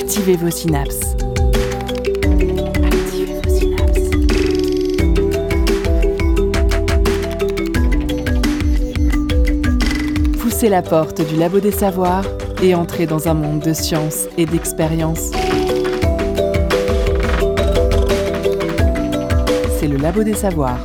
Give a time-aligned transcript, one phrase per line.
[0.00, 1.16] Activez vos synapses.
[2.84, 3.40] Activez.
[10.40, 12.24] Poussez la porte du labo des savoirs
[12.62, 15.32] et entrez dans un monde de science et d'expérience.
[19.80, 20.80] C'est le labo des savoirs.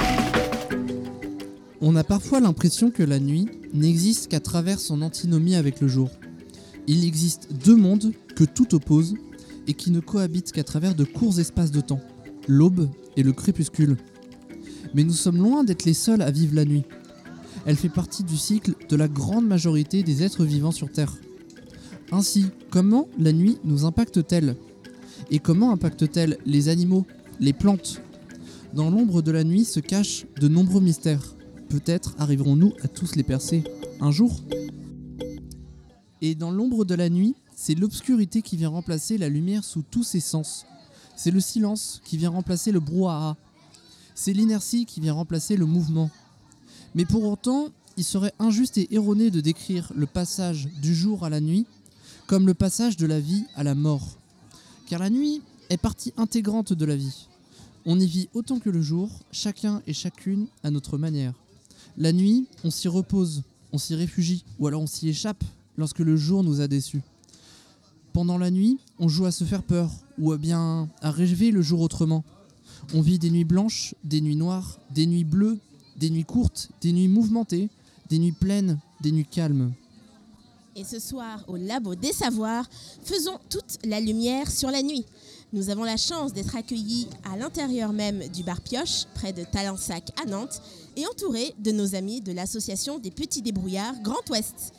[1.81, 6.09] On a parfois l'impression que la nuit n'existe qu'à travers son antinomie avec le jour.
[6.87, 9.15] Il existe deux mondes que tout oppose
[9.67, 12.01] et qui ne cohabitent qu'à travers de courts espaces de temps,
[12.47, 13.97] l'aube et le crépuscule.
[14.93, 16.83] Mais nous sommes loin d'être les seuls à vivre la nuit.
[17.65, 21.15] Elle fait partie du cycle de la grande majorité des êtres vivants sur Terre.
[22.11, 24.55] Ainsi, comment la nuit nous impacte-t-elle?
[25.31, 27.05] Et comment impacte-t-elle les animaux,
[27.39, 28.01] les plantes?
[28.73, 31.35] Dans l'ombre de la nuit se cachent de nombreux mystères.
[31.69, 33.63] Peut-être arriverons-nous à tous les percer
[34.01, 34.43] un jour?
[36.21, 40.03] Et dans l'ombre de la nuit, c'est l'obscurité qui vient remplacer la lumière sous tous
[40.03, 40.65] ses sens.
[41.15, 43.37] C'est le silence qui vient remplacer le brouhaha.
[44.15, 46.11] C'est l'inertie qui vient remplacer le mouvement.
[46.93, 51.29] Mais pour autant, il serait injuste et erroné de décrire le passage du jour à
[51.29, 51.65] la nuit
[52.27, 54.17] comme le passage de la vie à la mort.
[54.87, 57.29] Car la nuit est partie intégrante de la vie.
[57.85, 61.33] On y vit autant que le jour, chacun et chacune à notre manière.
[61.95, 65.45] La nuit, on s'y repose, on s'y réfugie, ou alors on s'y échappe
[65.77, 67.01] lorsque le jour nous a déçus.
[68.13, 71.81] Pendant la nuit, on joue à se faire peur, ou bien à rêver le jour
[71.81, 72.23] autrement.
[72.93, 75.57] On vit des nuits blanches, des nuits noires, des nuits bleues,
[75.97, 77.69] des nuits courtes, des nuits mouvementées,
[78.09, 79.73] des nuits pleines, des nuits calmes.
[80.75, 82.69] Et ce soir, au Labo des Savoirs,
[83.03, 85.05] faisons toute la lumière sur la nuit.
[85.51, 90.11] Nous avons la chance d'être accueillis à l'intérieur même du bar Pioche, près de Talensac
[90.21, 90.61] à Nantes,
[90.95, 94.73] et entourés de nos amis de l'association des petits débrouillards Grand Ouest.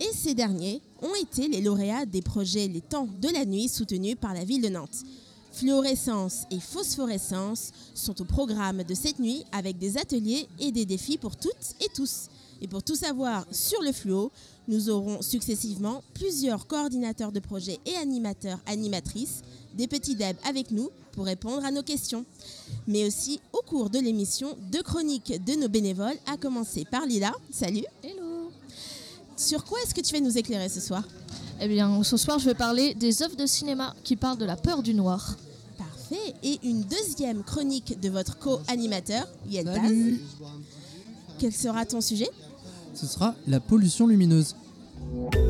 [0.00, 4.16] Et ces derniers ont été les lauréats des projets Les Temps de la Nuit soutenus
[4.20, 5.04] par la ville de Nantes.
[5.52, 11.18] Fluorescence et phosphorescence sont au programme de cette nuit avec des ateliers et des défis
[11.18, 12.28] pour toutes et tous.
[12.60, 14.30] Et pour tout savoir sur le fluo,
[14.68, 19.42] nous aurons successivement plusieurs coordinateurs de projets et animateurs, animatrices,
[19.74, 22.24] des petits deb avec nous pour répondre à nos questions.
[22.86, 27.32] Mais aussi au cours de l'émission, deux chroniques de nos bénévoles, à commencer par Lila.
[27.50, 27.84] Salut.
[28.02, 28.27] Hello
[29.38, 31.04] Sur quoi est-ce que tu vas nous éclairer ce soir?
[31.60, 34.56] Eh bien, ce soir, je vais parler des œuvres de cinéma qui parlent de la
[34.56, 35.36] peur du noir.
[35.78, 36.34] Parfait.
[36.42, 39.76] Et une deuxième chronique de votre co-animateur, Yeltaz.
[39.76, 40.20] Salut
[41.38, 42.28] Quel sera ton sujet?
[42.94, 44.56] Ce sera la pollution lumineuse.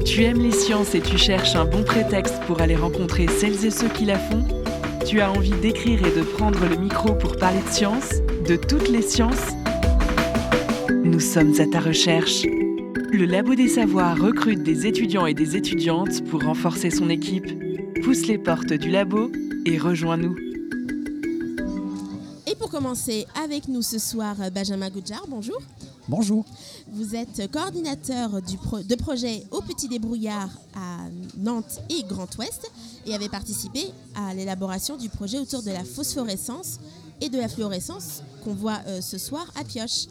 [0.05, 3.70] Tu aimes les sciences et tu cherches un bon prétexte pour aller rencontrer celles et
[3.70, 4.44] ceux qui la font?
[5.06, 8.10] Tu as envie d'écrire et de prendre le micro pour parler de science,
[8.47, 9.49] de toutes les sciences?
[11.05, 12.43] Nous sommes à ta recherche.
[12.94, 17.47] Le Labo des Savoirs recrute des étudiants et des étudiantes pour renforcer son équipe.
[18.03, 19.31] Pousse les portes du labo
[19.66, 20.37] et rejoins-nous.
[22.47, 25.59] Et pour commencer avec nous ce soir, Benjamin Goudjar, bonjour.
[26.09, 26.44] Bonjour.
[26.93, 30.99] Vous êtes coordinateur du pro- de projet au Petit Débrouillard à
[31.37, 32.70] Nantes et Grand Ouest
[33.06, 33.81] et avez participé
[34.15, 36.78] à l'élaboration du projet autour de la phosphorescence
[37.20, 40.06] et de la fluorescence qu'on voit euh, ce soir à Pioche.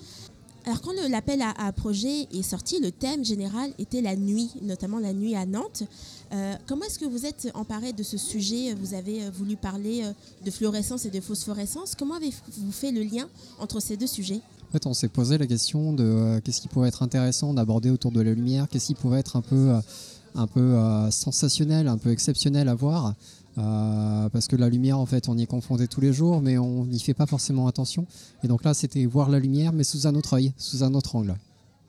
[0.68, 5.00] Alors quand l'appel à, à projet est sorti, le thème général était la nuit, notamment
[5.00, 5.84] la nuit à Nantes.
[6.34, 8.74] Euh, comment est-ce que vous êtes emparé de ce sujet?
[8.74, 10.12] Vous avez euh, voulu parler euh,
[10.44, 11.96] de fluorescence et de phosphorescence.
[11.98, 13.30] Comment avez-vous fait le lien
[13.60, 14.42] entre ces deux sujets?
[14.68, 18.12] En fait, on s'est posé la question de qu'est-ce qui pourrait être intéressant d'aborder autour
[18.12, 19.72] de la lumière, qu'est-ce qui pourrait être un peu,
[20.36, 20.78] un peu
[21.10, 23.16] sensationnel, un peu exceptionnel à voir?
[23.58, 26.58] Euh, parce que la lumière, en fait, on y est confronté tous les jours, mais
[26.58, 28.06] on n'y fait pas forcément attention.
[28.44, 31.16] Et donc là, c'était voir la lumière, mais sous un autre œil, sous un autre
[31.16, 31.36] angle.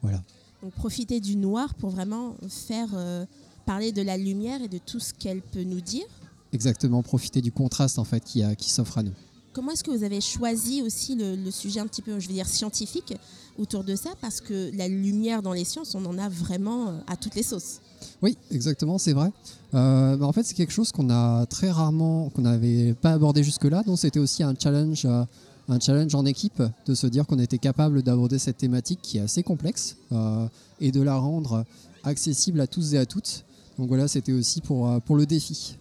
[0.03, 0.23] Voilà.
[0.63, 3.27] Donc profiter du noir pour vraiment faire euh,
[3.67, 6.07] parler de la lumière et de tout ce qu'elle peut nous dire.
[6.53, 9.13] Exactement, profiter du contraste en fait qui, a- qui s'offre à nous.
[9.53, 12.35] Comment est-ce que vous avez choisi aussi le, le sujet un petit peu, je vais
[12.35, 13.15] dire, scientifique
[13.59, 14.11] autour de ça?
[14.21, 17.43] Parce que la lumière dans les sciences, on en a vraiment euh, à toutes les
[17.43, 17.81] sauces.
[18.23, 19.31] Oui, exactement, c'est vrai.
[19.75, 23.43] Euh, bah, en fait, c'est quelque chose qu'on a très rarement, qu'on n'avait pas abordé
[23.43, 23.83] jusque-là.
[23.85, 25.25] Donc, c'était aussi un challenge, euh,
[25.69, 29.23] un challenge en équipe de se dire qu'on était capable d'aborder cette thématique qui est
[29.23, 30.47] assez complexe euh,
[30.81, 31.65] et de la rendre
[32.05, 33.45] accessible à tous et à toutes.
[33.79, 35.77] Donc voilà, c'était aussi pour, pour le défi.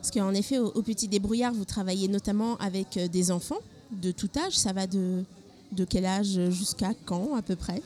[0.00, 3.58] Parce qu'en effet, au, au Petit Débrouillard, vous travaillez notamment avec des enfants
[4.02, 4.56] de tout âge.
[4.56, 5.24] Ça va de,
[5.72, 7.82] de quel âge jusqu'à quand à peu près?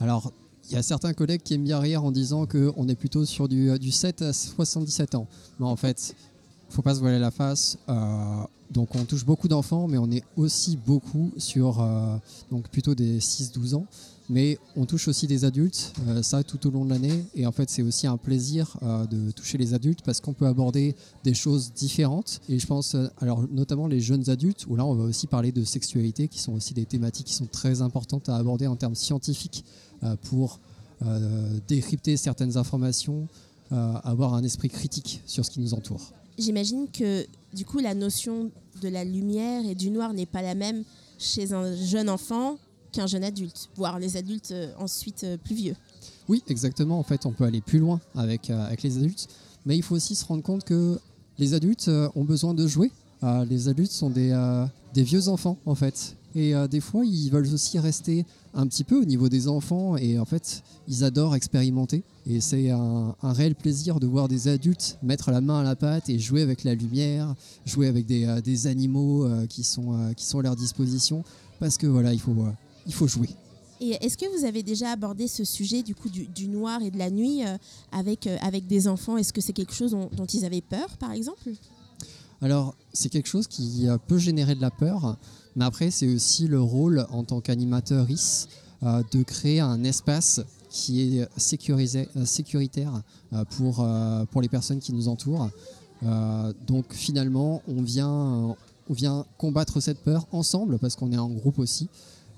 [0.00, 0.32] Alors,
[0.72, 3.46] il y a certains collègues qui aiment bien rire en disant qu'on est plutôt sur
[3.46, 5.26] du, euh, du 7 à 77 ans.
[5.60, 6.14] Mais en fait,
[6.70, 7.76] faut pas se voiler la face.
[7.90, 12.16] euh, donc, on touche beaucoup d'enfants, mais on est aussi beaucoup sur euh,
[12.50, 13.84] donc plutôt des 6-12 ans.
[14.30, 17.26] Mais on touche aussi des adultes, euh, ça tout au long de l'année.
[17.34, 20.46] Et en fait, c'est aussi un plaisir euh, de toucher les adultes parce qu'on peut
[20.46, 22.40] aborder des choses différentes.
[22.48, 25.52] Et je pense, euh, alors notamment les jeunes adultes, où là, on va aussi parler
[25.52, 28.94] de sexualité, qui sont aussi des thématiques qui sont très importantes à aborder en termes
[28.94, 29.91] scientifiques euh,
[30.22, 30.58] pour
[31.04, 33.26] euh, décrypter certaines informations,
[33.72, 36.12] euh, avoir un esprit critique sur ce qui nous entoure.
[36.38, 38.50] J'imagine que du coup la notion
[38.80, 40.84] de la lumière et du noir n'est pas la même
[41.18, 42.56] chez un jeune enfant
[42.92, 45.76] qu'un jeune adulte, voire les adultes euh, ensuite euh, plus vieux.
[46.28, 46.98] Oui, exactement.
[46.98, 49.28] En fait, on peut aller plus loin avec, euh, avec les adultes.
[49.64, 50.98] Mais il faut aussi se rendre compte que
[51.38, 52.90] les adultes euh, ont besoin de jouer.
[53.22, 56.16] Euh, les adultes sont des, euh, des vieux enfants, en fait.
[56.34, 58.24] Et euh, des fois, ils veulent aussi rester
[58.54, 59.96] un petit peu au niveau des enfants.
[59.96, 62.04] Et en fait, ils adorent expérimenter.
[62.26, 65.76] Et c'est un, un réel plaisir de voir des adultes mettre la main à la
[65.76, 67.34] pâte et jouer avec la lumière,
[67.66, 71.24] jouer avec des, euh, des animaux euh, qui, sont, qui sont à leur disposition.
[71.60, 72.34] Parce que voilà, il faut,
[72.86, 73.28] il faut jouer.
[73.80, 76.90] Et est-ce que vous avez déjà abordé ce sujet du coup du, du noir et
[76.90, 77.40] de la nuit
[77.90, 79.16] avec, avec des enfants?
[79.16, 81.50] Est-ce que c'est quelque chose dont, dont ils avaient peur, par exemple?
[82.40, 85.16] Alors, c'est quelque chose qui peut générer de la peur,
[85.56, 88.48] mais après, c'est aussi le rôle en tant qu'animateur IS
[88.82, 90.40] euh, de créer un espace
[90.70, 93.02] qui est sécurisé, euh, sécuritaire
[93.34, 95.50] euh, pour, euh, pour les personnes qui nous entourent.
[96.66, 98.56] Donc, finalement, on vient,
[98.88, 101.88] on vient combattre cette peur ensemble, parce qu'on est en groupe aussi,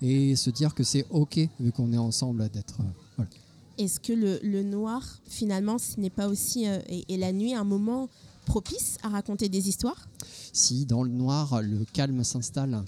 [0.03, 2.77] et se dire que c'est OK, vu qu'on est ensemble, d'être.
[3.17, 3.31] voilà.
[3.79, 7.55] Est-ce que le, le noir, finalement, ce n'est pas aussi, euh, et, et la nuit,
[7.55, 8.11] un moment
[8.45, 10.09] propice à raconter des histoires?
[10.53, 12.85] Si dans le noir, le calme s'installe,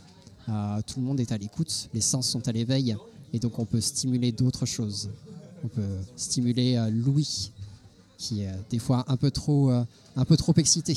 [0.87, 2.97] tout le monde est à l'écoute, les sens sont à l'éveil,
[3.33, 5.11] et donc on peut stimuler d'autres choses.
[5.65, 7.51] On peut stimuler euh, l'ouïe,
[8.19, 9.85] qui est euh, des fois un peu trop, euh,
[10.15, 10.97] un peu trop excité.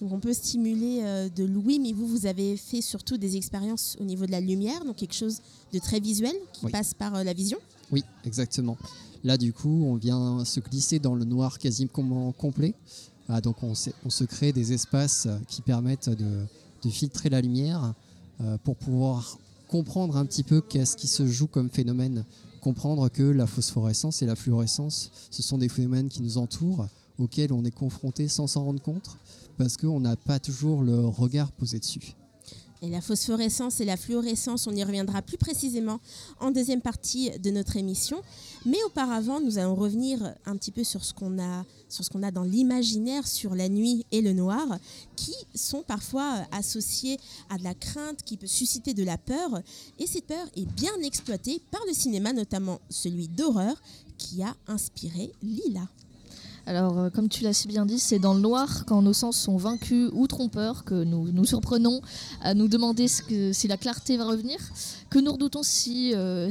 [0.00, 3.96] Donc on peut stimuler euh, de l'ouïe, mais vous, vous avez fait surtout des expériences
[4.00, 5.40] au niveau de la lumière, donc quelque chose
[5.72, 6.72] de très visuel qui Oui.
[6.72, 7.58] passe par euh, la vision?
[7.90, 8.76] Oui, exactement.
[9.24, 12.74] Là, du coup, on vient se glisser dans le noir quasiment complet.
[13.28, 16.44] Ah, donc, on, se- crée des espaces euh, qui permettent de,
[16.84, 17.90] de filtrer la lumière euh,
[18.64, 19.38] pour pouvoir
[19.68, 22.24] comprendre un petit peu qu'est-ce qui se joue comme phénomène.
[22.60, 26.88] Comprendre que la phosphorescence et la fluorescence, ce sont des phénomènes qui nous entourent,
[27.18, 29.16] auxquels on est confronté sans s'en rendre compte,
[29.56, 32.14] parce qu'on n'a pas toujours le regard posé dessus.
[32.80, 35.98] Et la phosphorescence et la fluorescence, on y reviendra plus précisément
[36.38, 38.22] en deuxième partie de notre émission.
[38.66, 43.56] Mais auparavant, nous allons revenir un petit peu sur ce qu'on a, dans l'imaginaire sur
[43.56, 44.78] la nuit et le noir,
[45.16, 47.18] qui sont parfois associés
[47.50, 49.60] à de la crainte, qui peut susciter de la peur.
[49.98, 53.74] Et cette peur est bien exploitée par le cinéma, notamment celui d'horreur,
[54.18, 55.88] qui a inspiré Lila.
[56.68, 59.38] Alors, euh, comme tu l'as si bien dit, c'est dans le noir, quand nos sens
[59.38, 62.02] sont vaincus ou trompeurs, que nous nous surprenons
[62.42, 64.58] à nous demander si la clarté va revenir,
[65.08, 66.50] que nous redoutons si, euh,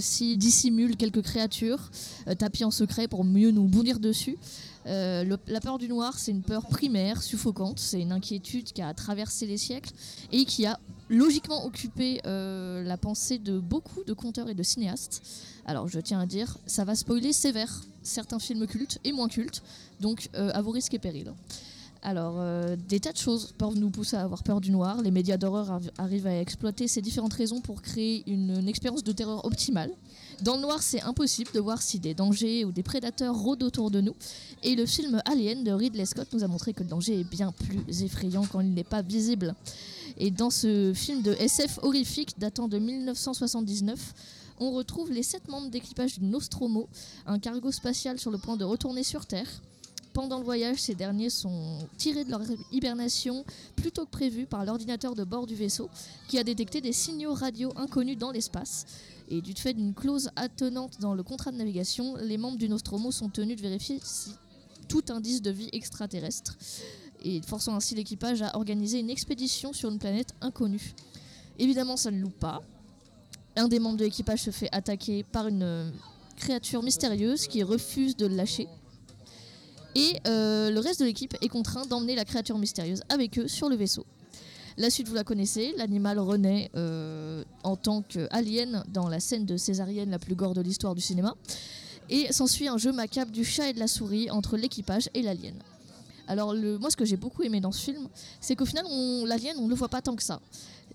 [0.98, 1.92] quelques créatures,
[2.28, 2.34] euh,
[2.64, 4.40] en secret pour mieux nous bondir dessus.
[4.88, 8.92] Euh, la peur du noir, c'est une peur primaire, suffocante, c'est une inquiétude qui a
[8.96, 9.92] traversé les siècles
[10.32, 10.80] et qui a
[11.10, 15.22] logiquement occupé euh, la pensée de beaucoup de conteurs et de cinéastes.
[15.66, 19.64] Alors, je tiens à dire, ça va spoiler sévère certains films cultes et moins cultes.
[20.00, 21.34] Donc, euh, à vos risques et périls.
[22.04, 25.02] Alors, euh, des tas de choses peuvent nous pousser à avoir peur du noir.
[25.02, 29.12] Les médias d'horreur arri- arrivent à exploiter ces différentes raisons pour créer une expérience de
[29.12, 29.92] terreur optimale.
[30.44, 33.90] Dans le noir, c'est impossible de voir si des dangers ou des prédateurs rôdent autour
[33.90, 34.16] de nous.
[34.62, 37.52] Et le film Alien de Ridley Scott nous a montré que le danger est bien
[37.52, 39.56] plus effrayant quand il n'est pas visible.
[40.18, 44.14] Et dans ce film de SF horrifique datant de 1979,
[44.60, 46.88] on retrouve les sept membres d'équipage du Nostromo,
[47.26, 49.50] un cargo spatial sur le point de retourner sur Terre.
[50.14, 52.42] Pendant le voyage, ces derniers sont tirés de leur
[52.72, 55.90] hibernation plus tôt que prévu par l'ordinateur de bord du vaisseau
[56.28, 58.86] qui a détecté des signaux radio inconnus dans l'espace.
[59.30, 63.12] Et du fait d'une clause attenante dans le contrat de navigation, les membres du Nostromo
[63.12, 64.00] sont tenus de vérifier
[64.88, 66.58] tout indice de vie extraterrestre
[67.24, 70.94] et forçant ainsi l'équipage à organiser une expédition sur une planète inconnue.
[71.60, 72.62] Évidemment, ça ne loupe pas.
[73.56, 75.90] Un des membres de l'équipage se fait attaquer par une euh,
[76.38, 78.68] créature mystérieuse qui refuse de le lâcher.
[79.96, 83.68] Et euh, le reste de l'équipe est contraint d'emmener la créature mystérieuse avec eux sur
[83.68, 84.06] le vaisseau.
[84.80, 89.58] La suite, vous la connaissez, l'animal renaît euh, en tant qu'alien dans la scène de
[89.58, 91.36] césarienne la plus gore de l'histoire du cinéma.
[92.12, 95.56] Et s'ensuit un jeu macabre du chat et de la souris entre l'équipage et l'alien.
[96.28, 98.08] Alors le, moi ce que j'ai beaucoup aimé dans ce film,
[98.40, 98.86] c'est qu'au final
[99.26, 100.40] l'alien on ne le voit pas tant que ça.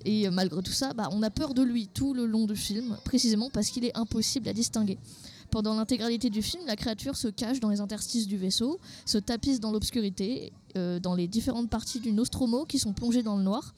[0.05, 2.55] Et euh, malgré tout ça, bah, on a peur de lui tout le long du
[2.55, 4.97] film, précisément parce qu'il est impossible à distinguer.
[5.53, 9.61] Pendant l'intégralité du film, la créature se cache dans les interstices du vaisseau, se tapisse
[9.61, 13.75] dans l'obscurité, euh, dans les différentes parties du Nostromo qui sont plongées dans le noir.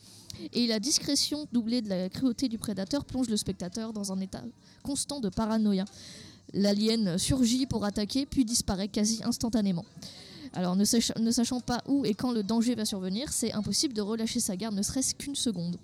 [0.53, 4.45] Et la discrétion doublée de la cruauté du prédateur plonge le spectateur dans un état
[4.85, 5.85] constant de paranoïa.
[6.53, 9.85] L'alien surgit pour attaquer, puis disparaît quasi instantanément.
[10.53, 13.95] Alors ne, sach- ne sachant pas où et quand le danger va survenir, c'est impossible
[13.95, 15.77] de relâcher sa garde ne serait-ce qu'une seconde.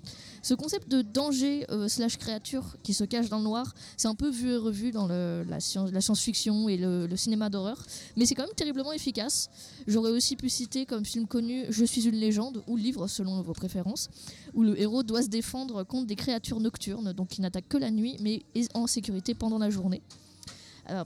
[0.43, 4.15] Ce concept de danger euh, slash créature qui se cache dans le noir, c'est un
[4.15, 7.85] peu vu et revu dans la, science- la science-fiction et le, le cinéma d'horreur,
[8.17, 9.51] mais c'est quand même terriblement efficace.
[9.87, 13.53] J'aurais aussi pu citer comme film connu Je suis une légende ou livre selon vos
[13.53, 14.09] préférences,
[14.55, 17.91] où le héros doit se défendre contre des créatures nocturnes, donc qui n'attaquent que la
[17.91, 18.43] nuit, mais
[18.75, 20.03] en sécurité pendant la journée.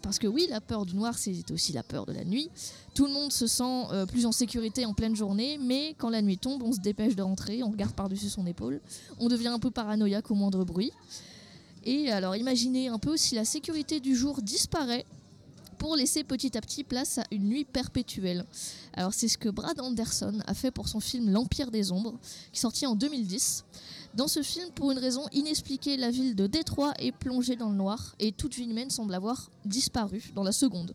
[0.03, 2.50] Parce que oui, la peur du noir, c'est aussi la peur de la nuit.
[2.95, 6.23] Tout le monde se sent euh, plus en sécurité en pleine journée, mais quand la
[6.23, 8.81] nuit tombe, on se dépêche de rentrer, on regarde par-dessus son épaule,
[9.19, 10.93] on devient un peu paranoïaque au moindre bruit.
[11.85, 15.05] Et alors imaginez un peu si la sécurité du jour disparaît
[15.79, 18.47] pour laisser petit à petit place à une nuit perpétuelle.
[18.95, 22.14] Alors c'est ce que Brad Anderson a fait pour son film L'Empire des Ombres,
[22.53, 23.64] qui est sorti en 2010.
[24.14, 27.75] Dans ce film, pour une raison inexpliquée, la ville de Détroit est plongée dans le
[27.75, 30.94] noir et toute vie humaine semble avoir disparu dans la seconde.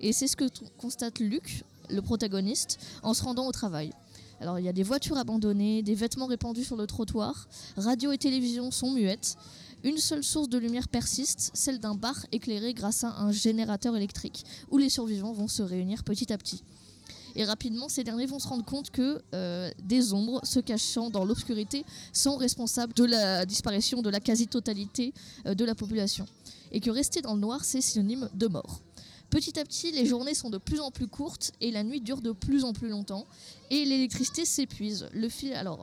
[0.00, 0.46] Et c'est ce que
[0.78, 3.92] constate Luc, le protagoniste, en se rendant au travail.
[4.40, 8.18] Alors il y a des voitures abandonnées, des vêtements répandus sur le trottoir, radio et
[8.18, 9.36] télévision sont muettes.
[9.82, 14.46] Une seule source de lumière persiste, celle d'un bar éclairé grâce à un générateur électrique,
[14.70, 16.62] où les survivants vont se réunir petit à petit.
[17.36, 21.24] Et rapidement, ces derniers vont se rendre compte que euh, des ombres se cachant dans
[21.24, 25.12] l'obscurité sont responsables de la disparition de la quasi-totalité
[25.46, 26.26] euh, de la population.
[26.70, 28.80] Et que rester dans le noir, c'est synonyme de mort.
[29.30, 32.20] Petit à petit, les journées sont de plus en plus courtes et la nuit dure
[32.20, 33.26] de plus en plus longtemps.
[33.68, 35.08] Et l'électricité s'épuise.
[35.12, 35.28] Le,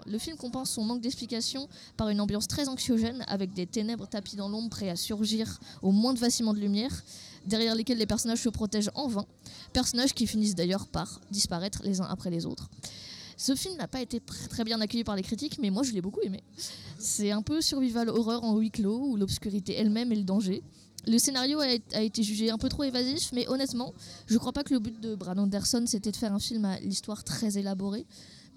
[0.09, 1.67] le film compense son manque d'explication
[1.97, 5.91] par une ambiance très anxiogène avec des ténèbres tapis dans l'ombre prêts à surgir au
[5.91, 7.03] moins de vacillement de lumière,
[7.45, 9.25] derrière lesquels les personnages se protègent en vain.
[9.73, 12.69] Personnages qui finissent d'ailleurs par disparaître les uns après les autres.
[13.37, 15.91] Ce film n'a pas été tr- très bien accueilli par les critiques, mais moi je
[15.93, 16.43] l'ai beaucoup aimé.
[16.99, 20.61] C'est un peu survival horreur en huis clos, où l'obscurité elle-même est le danger.
[21.07, 23.93] Le scénario a, a été jugé un peu trop évasif, mais honnêtement,
[24.27, 26.79] je crois pas que le but de Brad Anderson c'était de faire un film à
[26.81, 28.05] l'histoire très élaborée,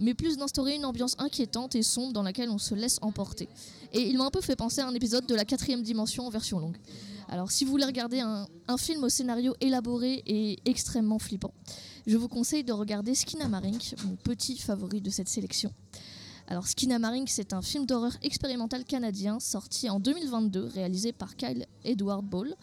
[0.00, 3.48] mais plus d'instaurer une ambiance inquiétante et sombre dans laquelle on se laisse emporter.
[3.92, 6.30] Et il m'a un peu fait penser à un épisode de la quatrième dimension en
[6.30, 6.76] version longue.
[7.28, 11.54] Alors si vous voulez regarder un, un film au scénario élaboré et extrêmement flippant,
[12.06, 15.72] je vous conseille de regarder Skinamarink, mon petit favori de cette sélection.
[16.46, 22.24] Alors Skinamarink, c'est un film d'horreur expérimental canadien sorti en 2022, réalisé par Kyle Edward
[22.24, 22.54] Ball.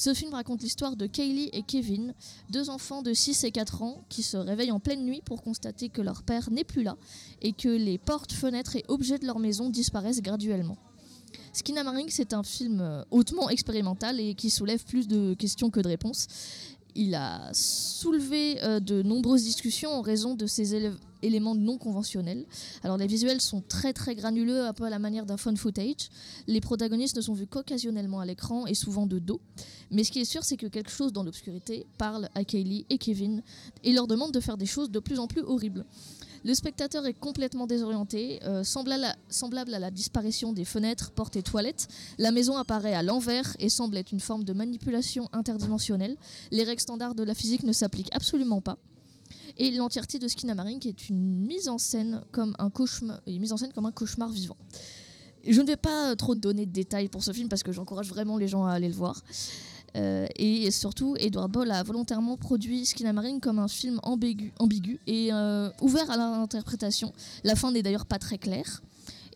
[0.00, 2.14] Ce film raconte l'histoire de Kaylee et Kevin,
[2.48, 5.90] deux enfants de 6 et 4 ans qui se réveillent en pleine nuit pour constater
[5.90, 6.96] que leur père n'est plus là
[7.42, 10.78] et que les portes, fenêtres et objets de leur maison disparaissent graduellement.
[11.52, 15.88] Skinamarink, c'est un film euh, hautement expérimental et qui soulève plus de questions que de
[15.88, 16.28] réponses.
[16.94, 22.44] Il a soulevé euh, de nombreuses discussions en raison de ses élèves- éléments non conventionnels.
[22.82, 26.10] Alors les visuels sont très très granuleux, un peu à la manière d'un phone footage.
[26.46, 29.40] Les protagonistes ne sont vus qu'occasionnellement à l'écran et souvent de dos.
[29.90, 32.98] Mais ce qui est sûr, c'est que quelque chose dans l'obscurité parle à Kaylee et
[32.98, 33.42] Kevin
[33.84, 35.84] et leur demande de faire des choses de plus en plus horribles.
[36.42, 41.36] Le spectateur est complètement désorienté, euh, semblable, à, semblable à la disparition des fenêtres, portes
[41.36, 41.88] et toilettes.
[42.16, 46.16] La maison apparaît à l'envers et semble être une forme de manipulation interdimensionnelle.
[46.50, 48.78] Les règles standards de la physique ne s'appliquent absolument pas.
[49.60, 53.20] Et l'entièreté de Skinamarink est une mise en scène comme un cauchemar,
[54.30, 54.56] vivant.
[55.46, 58.08] Je ne vais pas euh, trop donner de détails pour ce film parce que j'encourage
[58.08, 59.22] vraiment les gens à aller le voir.
[59.96, 65.28] Euh, et surtout, Edward Ball a volontairement produit Skinamarink comme un film ambigu, ambigu et
[65.30, 67.12] euh, ouvert à l'interprétation.
[67.44, 68.80] La fin n'est d'ailleurs pas très claire.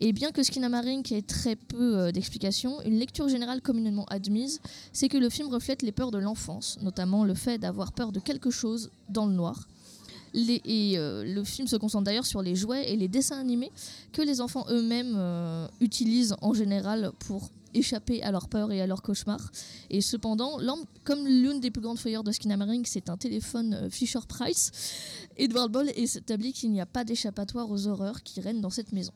[0.00, 4.62] Et bien que Skinamarink ait très peu d'explications, une lecture générale communément admise,
[4.94, 8.20] c'est que le film reflète les peurs de l'enfance, notamment le fait d'avoir peur de
[8.20, 9.68] quelque chose dans le noir.
[10.34, 13.70] Et euh, le film se concentre d'ailleurs sur les jouets et les dessins animés
[14.12, 18.86] que les enfants eux-mêmes euh, utilisent en général pour échapper à leur peur et à
[18.86, 19.50] leurs cauchemars.
[19.90, 20.58] Et cependant,
[21.04, 24.70] comme l'une des plus grandes feuilleurs de Skinamarink, c'est un téléphone euh, Fisher Price,
[25.36, 29.12] Edward Ball établit qu'il n'y a pas d'échappatoire aux horreurs qui règnent dans cette maison.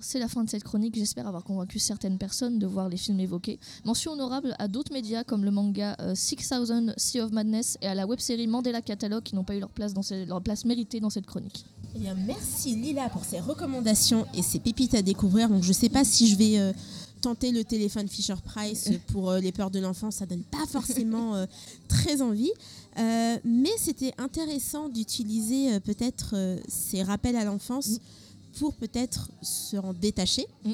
[0.00, 3.20] C'est la fin de cette chronique, j'espère avoir convaincu certaines personnes de voir les films
[3.20, 3.58] évoqués.
[3.84, 7.94] Mention honorable à d'autres médias comme le manga euh, 6000 Sea of Madness et à
[7.94, 11.10] la web-série Mandela Catalog qui n'ont pas eu leur place, dans leur place méritée dans
[11.10, 11.64] cette chronique.
[11.94, 15.48] Eh bien, merci Lila pour ces recommandations et ces pépites à découvrir.
[15.48, 16.72] Donc, je ne sais pas si je vais euh,
[17.20, 20.16] tenter le téléphone Fisher Price pour euh, les peurs de l'enfance.
[20.16, 21.46] Ça donne pas forcément euh,
[21.88, 22.52] très envie.
[22.98, 26.34] Euh, mais c'était intéressant d'utiliser peut-être
[26.68, 27.98] ces rappels à l'enfance
[28.58, 30.46] pour peut-être se en détacher.
[30.64, 30.72] Mm.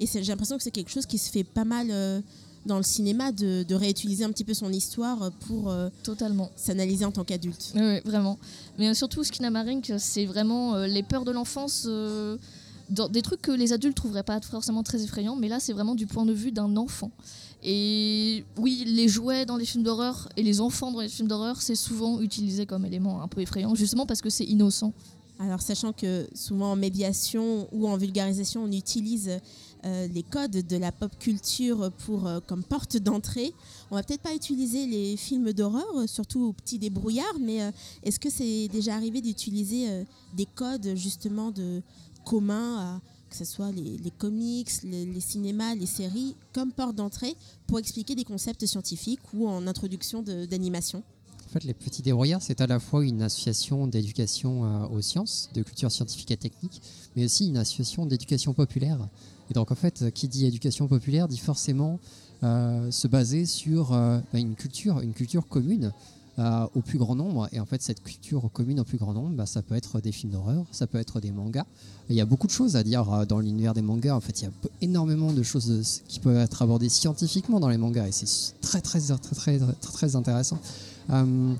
[0.00, 2.20] Et j'ai l'impression que c'est quelque chose qui se fait pas mal, euh,
[2.66, 6.50] dans le cinéma de, de réutiliser un petit peu son histoire pour euh, Totalement.
[6.56, 7.72] s'analyser en tant qu'adulte.
[7.74, 8.38] Oui, oui, vraiment.
[8.78, 11.86] Mais euh, surtout, Skinamarink, c'est vraiment les peurs de l'enfance,
[12.90, 15.94] dans- des trucs que les adultes trouveraient pas forcément très effrayants, mais là, c'est vraiment
[15.94, 17.10] du point de vue d'un enfant.
[17.62, 21.62] Et oui, les jouets dans les films d'horreur et les enfants dans les films d'horreur,
[21.62, 24.92] c'est souvent utilisé comme élément un peu effrayant, justement parce que c'est innocent.
[25.40, 29.40] Alors, sachant que souvent en médiation ou en vulgarisation, on utilise
[29.84, 33.52] euh, les codes de la pop culture euh, comme porte d'entrée,
[33.90, 37.70] on va peut-être pas utiliser les films d'horreur, surtout au petit débrouillard, mais euh,
[38.04, 41.82] est-ce que c'est déjà arrivé d'utiliser des codes justement de
[42.24, 47.34] communs que ce soit les, comics, les, les cinémas, les séries, comme porte d'entrée
[47.66, 51.02] pour expliquer des concepts scientifiques ou en introduction d'animation?
[51.54, 55.62] Fait, les Petits Débrouillards, c'est à la fois une association d'éducation euh, aux sciences, de
[55.62, 56.82] culture scientifique et technique,
[57.14, 59.08] mais aussi une association d'éducation populaire.
[59.50, 62.00] Et donc, en fait, qui dit éducation populaire dit forcément
[62.42, 65.92] euh, se baser sur euh, bah, une culture, une culture commune
[66.74, 67.48] au plus grand nombre.
[67.52, 70.10] Et en fait, cette culture commune au plus grand nombre, bah, ça peut être des
[70.10, 71.64] films d'horreur, ça peut être des mangas.
[72.08, 74.16] Il y a beaucoup de choses à dire dans l'univers des mangas.
[74.16, 77.78] En fait, il y a énormément de choses qui peuvent être abordées scientifiquement dans les
[77.78, 80.58] mangas, et c'est très, très, très, très, très intéressant.
[81.10, 81.54] Euh,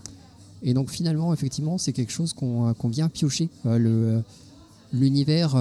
[0.62, 4.20] et donc finalement, effectivement, c'est quelque chose qu'on euh, vient piocher, euh,
[4.92, 5.56] l'univers,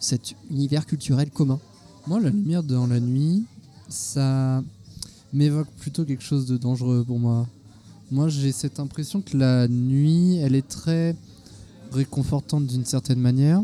[0.00, 1.58] cet univers culturel commun.
[2.06, 3.44] Moi, la lumière dans la nuit,
[3.88, 4.62] ça
[5.32, 7.46] m'évoque plutôt quelque chose de dangereux pour moi.
[8.10, 11.16] Moi, j'ai cette impression que la nuit, elle est très
[11.92, 13.62] réconfortante d'une certaine manière,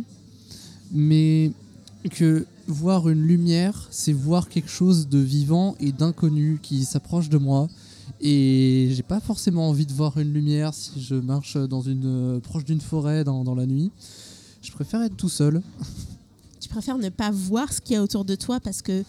[0.91, 1.53] mais
[2.11, 7.39] que voir une lumière, c'est voir quelque chose de vivant et d'inconnu qui s'approche de
[7.39, 7.69] moi.
[8.21, 12.41] Et j'ai pas forcément envie de voir une lumière si je marche dans une euh,
[12.41, 13.91] proche d'une forêt dans, dans la nuit.
[14.63, 15.63] Je préfère être tout seul.
[16.61, 19.03] Tu préfères ne pas voir ce qu'il y a autour de toi parce que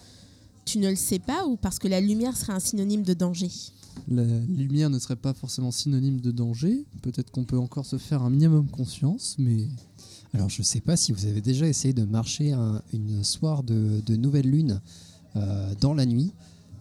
[0.65, 3.51] tu ne le sais pas ou parce que la lumière serait un synonyme de danger?
[4.07, 6.83] La lumière ne serait pas forcément synonyme de danger.
[7.03, 9.67] Peut-être qu'on peut encore se faire un minimum conscience, mais
[10.33, 14.01] Alors je sais pas si vous avez déjà essayé de marcher un, une soir de,
[14.03, 14.81] de nouvelle lune
[15.35, 16.31] euh, dans la nuit.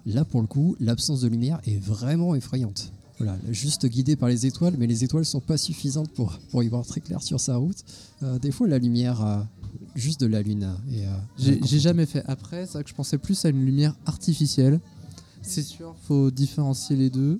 [0.06, 2.92] Là pour le coup, l'absence de lumière est vraiment effrayante.
[3.18, 6.68] Voilà, juste guidé par les étoiles, mais les étoiles sont pas suffisantes pour, pour y
[6.68, 7.76] voir très clair sur sa route.
[8.22, 9.40] Euh, des fois, la lumière, euh,
[9.94, 10.64] juste de la lune.
[10.92, 11.06] euh,
[11.46, 12.24] euh, j'ai jamais fait.
[12.26, 14.80] Après, c'est vrai que je pensais plus à une lumière artificielle.
[15.40, 17.38] C'est sûr, faut différencier les deux.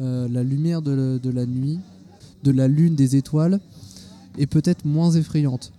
[0.00, 1.78] Euh, la lumière de, la- de la nuit,
[2.42, 3.58] de la lune, des étoiles,
[4.36, 5.72] est peut-être moins effrayante.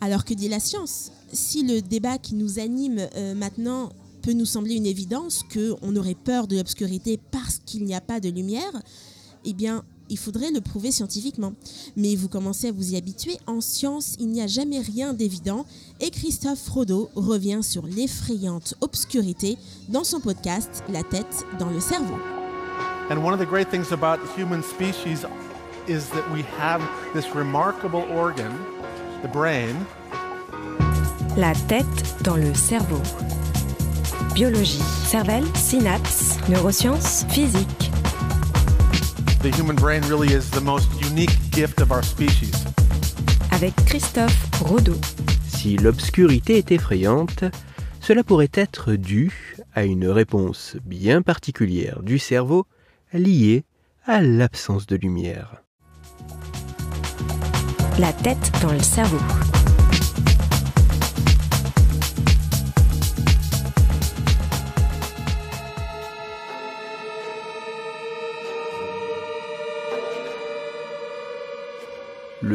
[0.00, 3.90] Alors que dit la science Si le débat qui nous anime euh, maintenant
[4.28, 8.20] peut nous sembler une évidence, qu'on aurait peur de l'obscurité parce qu'il n'y a pas
[8.20, 8.82] de lumière,
[9.46, 11.54] eh bien, il faudrait le prouver scientifiquement.
[11.96, 15.64] Mais vous commencez à vous y habituer, en science, il n'y a jamais rien d'évident,
[16.00, 19.56] et Christophe Frodo revient sur l'effrayante obscurité
[19.88, 22.18] dans son podcast La tête dans le cerveau.
[23.08, 25.24] And one of the great things about the human species
[25.88, 26.82] is that we have
[27.14, 28.52] this remarkable organ,
[29.22, 29.74] the brain,
[31.38, 31.86] La tête
[32.24, 33.00] dans le cerveau.
[34.38, 37.90] Biologie, cervelle, synapses, neurosciences, physique.
[39.42, 42.52] the human brain really is the most unique gift of our species.
[43.50, 44.94] Avec Christophe Rodeau.
[45.48, 47.42] Si l'obscurité est effrayante,
[48.00, 52.64] cela pourrait être dû à une réponse bien particulière du cerveau
[53.12, 53.64] liée
[54.06, 55.64] à l'absence de lumière.
[57.98, 59.18] La tête dans le cerveau.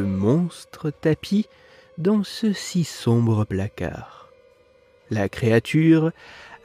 [0.01, 1.47] Monstre tapis
[1.97, 4.29] dans ce si sombre placard.
[5.12, 6.12] La créature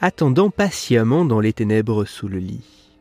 [0.00, 2.94] attendant patiemment dans les ténèbres sous le lit.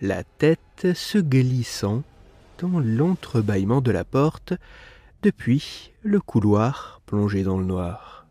[0.00, 2.02] La tête se glissant
[2.58, 4.52] dans l'entrebâillement de la porte
[5.22, 8.26] depuis le couloir plongé dans le noir.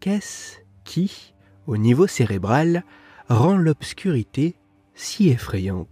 [0.00, 1.34] Qu'est-ce qui,
[1.66, 2.84] au niveau cérébral,
[3.28, 4.56] rend l'obscurité
[4.94, 5.88] si effrayante?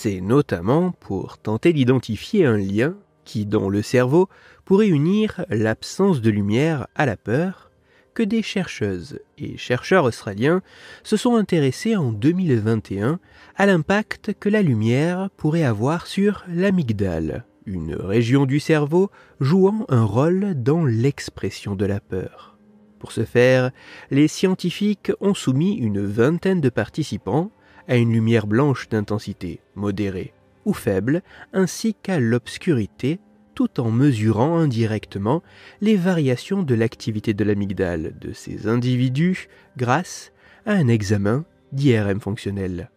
[0.00, 4.28] C'est notamment pour tenter d'identifier un lien qui, dans le cerveau,
[4.64, 7.72] pourrait unir l'absence de lumière à la peur
[8.14, 10.62] que des chercheuses et chercheurs australiens
[11.02, 13.18] se sont intéressés en 2021
[13.56, 20.04] à l'impact que la lumière pourrait avoir sur l'amygdale, une région du cerveau jouant un
[20.04, 22.56] rôle dans l'expression de la peur.
[23.00, 23.72] Pour ce faire,
[24.12, 27.50] les scientifiques ont soumis une vingtaine de participants
[27.88, 30.32] à une lumière blanche d'intensité modérée
[30.64, 31.22] ou faible,
[31.52, 33.18] ainsi qu'à l'obscurité,
[33.54, 35.42] tout en mesurant indirectement
[35.80, 40.32] les variations de l'activité de l'amygdale de ces individus grâce
[40.66, 42.90] à un examen d'IRM fonctionnel.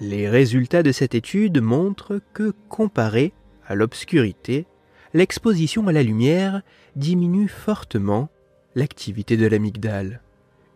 [0.00, 3.32] Les résultats de cette étude montrent que, comparé
[3.66, 4.66] à l'obscurité,
[5.14, 6.62] l'exposition à la lumière
[6.96, 8.28] diminue fortement
[8.74, 10.20] l'activité de l'amygdale.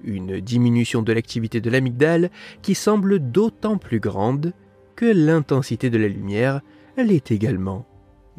[0.04, 2.30] Une diminution de l'activité de l'amygdale
[2.62, 4.52] qui semble d'autant plus grande
[4.94, 6.60] que l'intensité de la lumière
[6.96, 7.84] l'est également.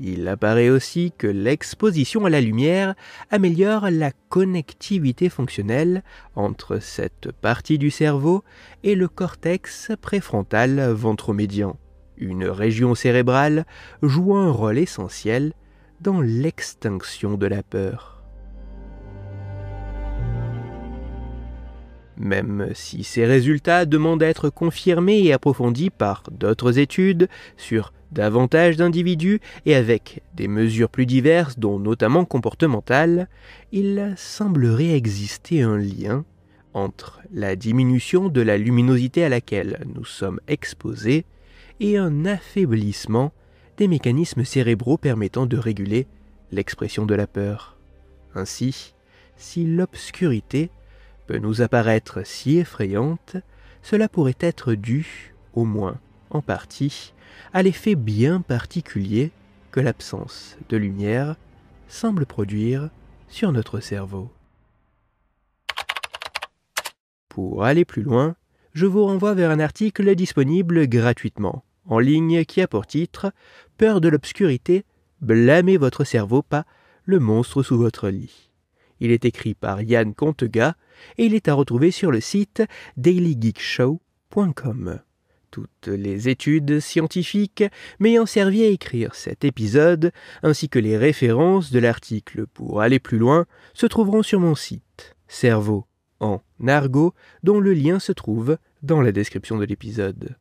[0.01, 2.95] Il apparaît aussi que l'exposition à la lumière
[3.29, 6.03] améliore la connectivité fonctionnelle
[6.35, 8.45] entre cette partie du cerveau
[8.83, 11.77] et le cortex préfrontal ventromédian,
[12.15, 13.65] une région cérébrale
[14.01, 15.53] jouant un rôle essentiel
[16.01, 18.23] dans l'extinction de la peur.
[22.17, 28.75] Même si ces résultats demandent à être confirmés et approfondis par d'autres études sur davantage
[28.75, 33.29] d'individus et avec des mesures plus diverses, dont notamment comportementales,
[33.71, 36.25] il semblerait exister un lien
[36.73, 41.25] entre la diminution de la luminosité à laquelle nous sommes exposés
[41.79, 43.31] et un affaiblissement
[43.80, 46.06] des mécanismes cérébraux permettant de réguler
[46.52, 47.78] l'expression de la peur.
[48.36, 48.94] Ainsi,
[49.38, 50.70] si l'obscurité
[51.28, 53.38] peut nous apparaître si effrayante,
[53.82, 55.98] cela pourrait être dû, au moins
[56.30, 57.13] en partie,
[57.54, 59.32] à l'effet bien particulier
[59.72, 61.38] que l'absence de lumière
[61.88, 62.89] semble produire
[63.30, 64.30] sur notre cerveau.
[67.30, 68.36] Pour aller plus loin,
[68.74, 73.34] je vous renvoie vers un article disponible gratuitement en ligne qui a pour titre
[73.78, 74.86] Peur de l'obscurité,
[75.21, 76.65] blâmez votre cerveau pas
[77.04, 78.49] le monstre sous votre lit.
[79.02, 80.78] Il est écrit par Yann Contega
[81.17, 82.63] et il est à retrouver sur le site
[82.97, 84.99] dailygeekshow.com.
[85.52, 87.63] Toutes les études scientifiques
[87.99, 90.12] m'ayant servi à écrire cet épisode,
[90.43, 95.15] ainsi que les références de l'article pour aller plus loin, se trouveront sur mon site,
[95.28, 95.88] Cerveau
[96.19, 100.38] en argot, dont le lien se trouve dans la description de l'épisode.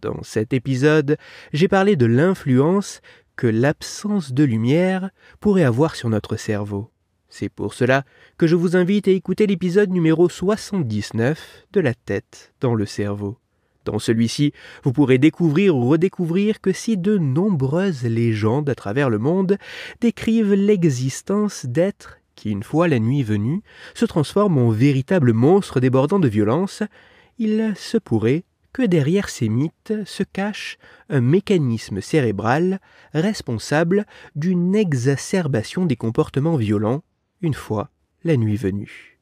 [0.00, 1.16] Dans cet épisode,
[1.54, 3.00] j'ai parlé de l'influence
[3.34, 6.90] que l'absence de lumière pourrait avoir sur notre cerveau.
[7.28, 8.04] C'est pour cela
[8.36, 13.38] que je vous invite à écouter l'épisode numéro 79 de La tête dans le cerveau.
[13.86, 14.52] Dans celui-ci,
[14.84, 19.56] vous pourrez découvrir ou redécouvrir que si de nombreuses légendes à travers le monde
[20.00, 23.62] décrivent l'existence d'êtres qui, une fois la nuit venue,
[23.94, 26.82] se transforment en véritables monstres débordant de violence,
[27.38, 28.44] il se pourrait
[28.76, 30.76] que derrière ces mythes se cache
[31.08, 32.78] un mécanisme cérébral
[33.14, 37.02] responsable d'une exacerbation des comportements violents
[37.40, 37.88] une fois
[38.22, 39.18] la nuit venue.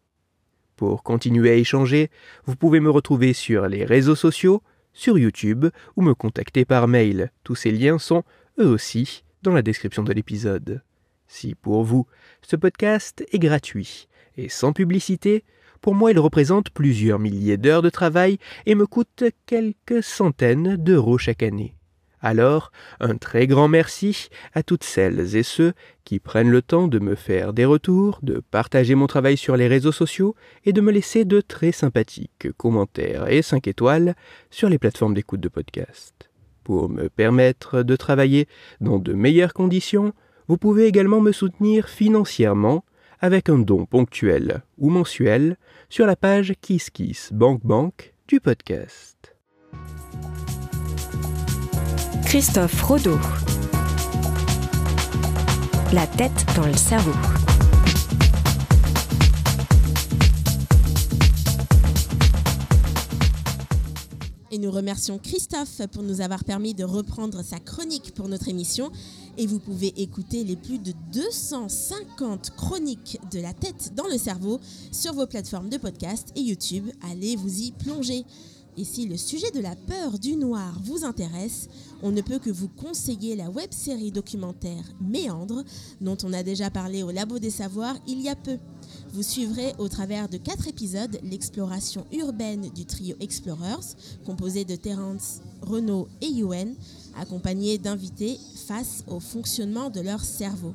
[0.74, 2.10] Pour continuer à échanger,
[2.46, 4.60] vous pouvez me retrouver sur les réseaux sociaux,
[4.92, 7.30] sur YouTube ou me contacter par mail.
[7.44, 8.24] Tous ces liens sont,
[8.58, 10.82] eux aussi, dans la description de l'épisode.
[11.28, 12.08] Si pour vous,
[12.42, 15.44] ce podcast est gratuit et sans publicité,
[15.84, 21.18] pour moi il représente plusieurs milliers d'heures de travail et me coûte quelques centaines d'euros
[21.18, 21.74] chaque année.
[22.22, 26.98] Alors, un très grand merci à toutes celles et ceux qui prennent le temps de
[26.98, 30.90] me faire des retours, de partager mon travail sur les réseaux sociaux et de me
[30.90, 34.14] laisser de très sympathiques commentaires et 5 étoiles
[34.48, 36.30] sur les plateformes d'écoute de podcast.
[36.62, 38.48] Pour me permettre de travailler
[38.80, 40.14] dans de meilleures conditions,
[40.48, 42.86] vous pouvez également me soutenir financièrement
[43.20, 45.56] avec un don ponctuel ou mensuel
[45.88, 49.36] sur la page KissKissBankBank du podcast.
[52.24, 53.18] Christophe Rodeau.
[55.92, 57.12] La tête dans le cerveau.
[64.54, 68.92] Et nous remercions Christophe pour nous avoir permis de reprendre sa chronique pour notre émission.
[69.36, 74.60] Et vous pouvez écouter les plus de 250 chroniques de la tête dans le cerveau
[74.92, 76.88] sur vos plateformes de podcast et YouTube.
[77.10, 78.24] Allez vous y plonger.
[78.76, 81.68] Et si le sujet de la peur du noir vous intéresse,
[82.04, 85.64] on ne peut que vous conseiller la web série documentaire Méandre,
[86.00, 88.58] dont on a déjà parlé au Labo des Savoirs il y a peu.
[89.14, 93.94] Vous suivrez au travers de quatre épisodes l'exploration urbaine du trio Explorers,
[94.26, 96.74] composé de Terence, Renault et Yuen,
[97.16, 100.74] accompagnés d'invités face au fonctionnement de leur cerveau.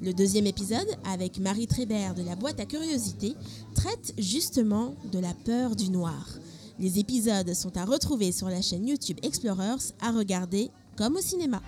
[0.00, 3.34] Le deuxième épisode, avec Marie Trébert de la boîte à curiosité,
[3.74, 6.26] traite justement de la peur du noir.
[6.80, 11.60] Les épisodes sont à retrouver sur la chaîne YouTube Explorers, à regarder comme au cinéma.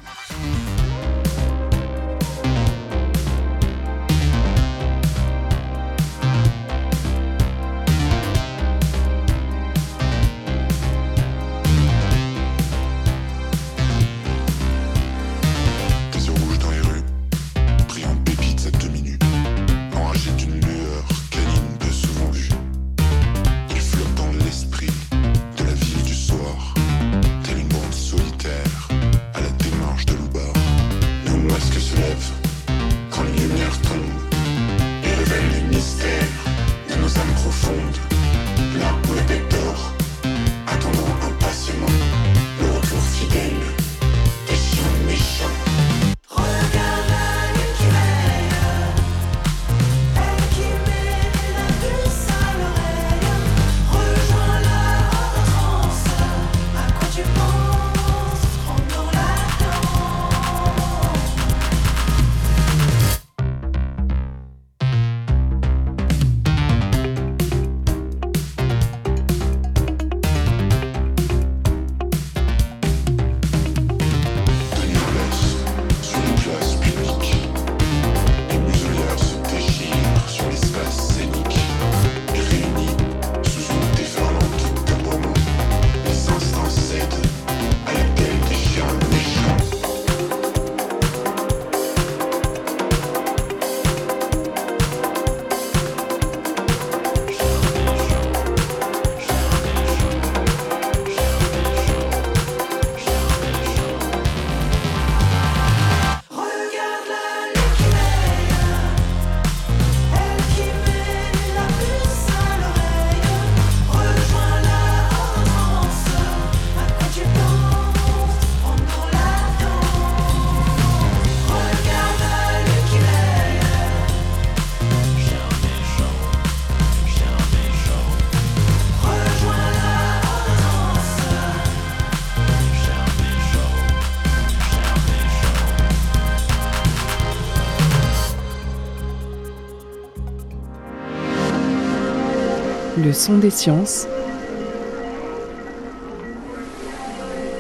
[143.18, 144.07] Son des sciences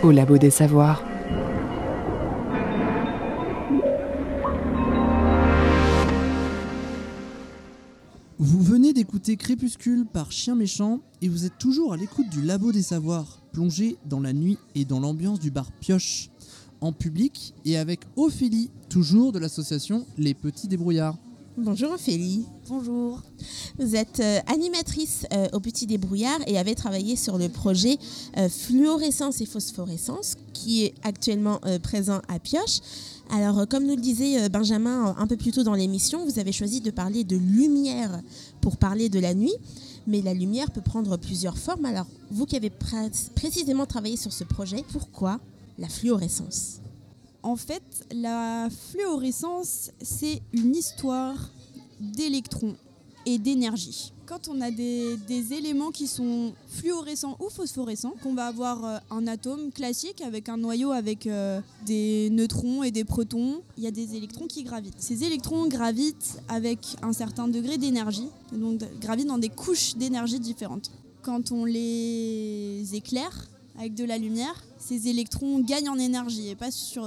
[0.04, 1.02] au labo des savoirs.
[8.38, 12.70] Vous venez d'écouter Crépuscule par Chien Méchant et vous êtes toujours à l'écoute du Labo
[12.70, 16.30] des Savoirs, plongé dans la nuit et dans l'ambiance du bar Pioche,
[16.80, 21.18] en public et avec Ophélie, toujours de l'association Les Petits Débrouillards.
[21.60, 22.44] Bonjour Ophélie.
[22.68, 23.20] Bonjour.
[23.80, 27.98] Vous êtes euh, animatrice euh, au Petit Débrouillard et avez travaillé sur le projet
[28.36, 32.78] euh, Fluorescence et Phosphorescence qui est actuellement présent à Pioche.
[33.30, 36.80] Alors, comme nous le disait Benjamin un peu plus tôt dans l'émission, vous avez choisi
[36.80, 38.20] de parler de lumière
[38.60, 39.54] pour parler de la nuit.
[40.06, 41.84] Mais la lumière peut prendre plusieurs formes.
[41.86, 45.40] Alors, vous qui avez pré- précisément travaillé sur ce projet, pourquoi
[45.76, 46.78] la fluorescence?
[47.42, 51.50] En fait, la fluorescence, c'est une histoire
[52.00, 52.76] d'électrons
[53.26, 54.12] et d'énergie.
[54.26, 55.16] Quand on a des,
[55.52, 60.58] éléments qui sont fluorescents ou phosphorescents, qu'on va avoir euh, un atome classique avec un
[60.58, 65.00] noyau avec euh, des neutrons et des protons, il y a des électrons qui gravitent.
[65.00, 70.90] Ces électrons gravitent avec un certain degré d'énergie, donc gravitent dans des couches d'énergie différentes.
[71.22, 73.48] Quand on les éclaire
[73.78, 77.06] avec de la lumière, ces électrons gagnent en énergie et passent sur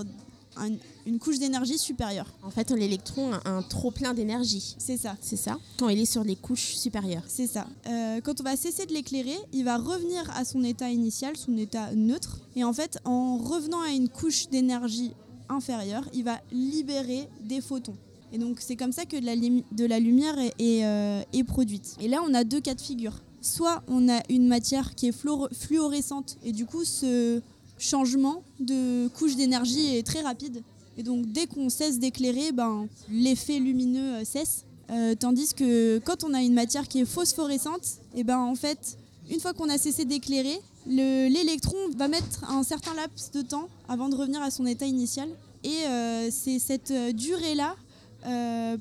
[0.58, 0.70] un-
[1.06, 2.28] une couche d'énergie supérieure.
[2.44, 4.76] En fait, l'électron a un trop plein d'énergie.
[4.78, 5.16] C'est ça.
[5.22, 7.24] C'est ça Quand il est sur les couches supérieures.
[7.28, 7.68] C'est ça.
[7.88, 11.56] Euh, quand on va cesser de l'éclairer, il va revenir à son état initial, son
[11.58, 12.40] état neutre.
[12.56, 15.12] Et en fait, en revenant à une couche d'énergie
[15.50, 17.96] inférieure, il va libérer des photons.
[18.34, 21.22] Et donc c'est comme ça que de la, limi- de la lumière est, est, euh,
[21.34, 21.96] est produite.
[22.00, 23.22] Et là, on a deux cas de figure.
[23.42, 27.42] Soit on a une matière qui est fluor- fluorescente, et du coup, ce
[27.80, 30.62] changement de couche d'énergie est très rapide.
[30.98, 34.66] Et donc dès qu'on cesse d'éclairer, ben, l'effet lumineux euh, cesse.
[34.92, 37.82] Euh, tandis que quand on a une matière qui est phosphorescente,
[38.14, 38.98] et ben en fait,
[39.32, 43.70] une fois qu'on a cessé d'éclairer, le- l'électron va mettre un certain laps de temps
[43.88, 45.30] avant de revenir à son état initial.
[45.64, 47.76] Et euh, c'est cette durée-là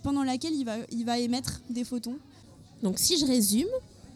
[0.02, 2.18] pendant laquelle il va, il va émettre des photons.
[2.82, 3.68] Donc si je résume,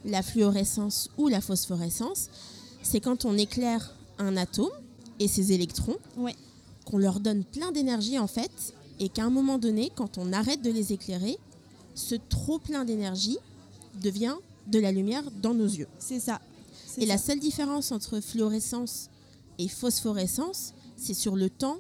[0.05, 2.29] la fluorescence ou la phosphorescence,
[2.83, 4.71] c'est quand on éclaire un atome
[5.19, 6.35] et ses électrons, Ouais.
[6.85, 10.63] qu'on leur donne plein d'énergie en fait, et qu'à un moment donné, quand on arrête
[10.63, 11.39] de les éclairer,
[11.95, 13.39] ce trop plein d'énergie
[14.03, 14.35] devient
[14.67, 15.89] de la lumière dans nos yeux.
[15.99, 16.41] C'est ça.
[16.99, 19.09] Et la seule différence entre fluorescence
[19.59, 21.79] et phosphorescence, c'est sur le temps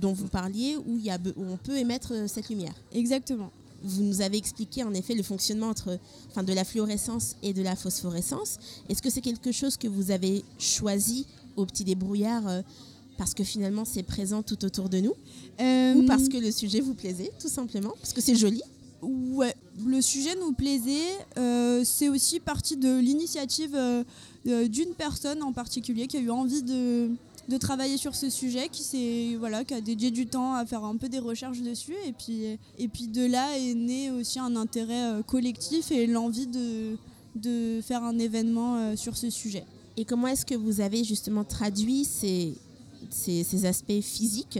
[0.00, 2.74] dont vous parliez où, il y a, où on peut émettre euh, cette lumière.
[2.92, 3.50] Exactement.
[3.82, 5.98] Vous nous avez expliqué en effet le fonctionnement entre,
[6.30, 8.58] enfin, de la fluorescence et de la phosphorescence.
[8.88, 12.62] Est-ce que c'est quelque chose que vous avez choisi au petit débrouillard euh,
[13.18, 15.14] parce que finalement c'est présent tout autour de nous?
[15.60, 17.94] Euh, ou parce que le sujet vous plaisait tout simplement?
[18.00, 18.62] Parce que c'est joli
[19.02, 19.54] Ouais,
[19.86, 21.12] le sujet nous plaisait.
[21.38, 24.02] euh, c'est aussi partie de l'initiative euh,
[24.46, 27.10] euh, d'une personne en particulier qui a eu envie de,
[27.48, 30.84] de travailler sur ce sujet, qui, s'est- voilà, qui a dédié du temps à faire
[30.84, 31.94] un peu des recherches dessus.
[32.04, 36.46] Et puis, et puis de là est né aussi un intérêt euh, collectif et l'envie
[36.48, 36.96] de,
[37.36, 39.64] de faire un événement euh, sur ce sujet.
[39.96, 42.54] Et comment est-ce que vous avez justement traduit ces,
[43.10, 44.58] ces, ces aspects physiques?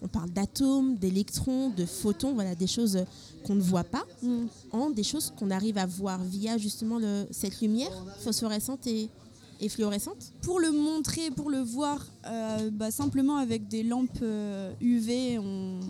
[0.00, 3.04] On parle d'atomes, d'électrons, de photons, voilà, des choses
[3.44, 4.04] qu'on ne voit pas,
[4.70, 9.08] en des choses qu'on arrive à voir via justement le, cette lumière phosphorescente et,
[9.60, 14.72] et fluorescente Pour le montrer, pour le voir, euh, bah, simplement avec des lampes euh,
[14.80, 15.80] UV, on...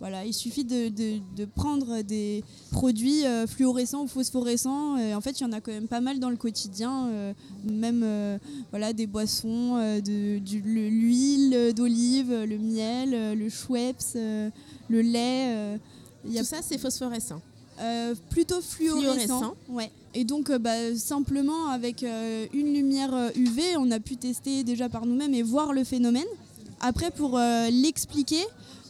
[0.00, 4.98] voilà, il suffit de, de- de prendre des produits euh, fluorescents ou phosphorescents.
[4.98, 7.32] Et en fait, il y en a quand même pas mal dans le quotidien, euh,
[7.64, 8.38] même euh,
[8.70, 10.38] voilà, des boissons, euh, de,
[10.90, 14.50] l'huile d'olive, le miel, euh, le Schweppes, euh,
[14.88, 15.46] le lait.
[15.48, 15.76] euh,
[16.28, 17.40] y a Tout ça, c'est phosphorescent.
[17.80, 19.24] euh, plutôt fluorescent.
[19.38, 19.54] Fluorescent.
[19.70, 19.90] Ouais.
[20.18, 24.64] Et donc, euh, bah, simplement avec euh, une lumière euh, UV, on a pu tester
[24.64, 26.24] déjà par nous-mêmes et voir le phénomène.
[26.80, 28.42] Après, pour euh, l'expliquer,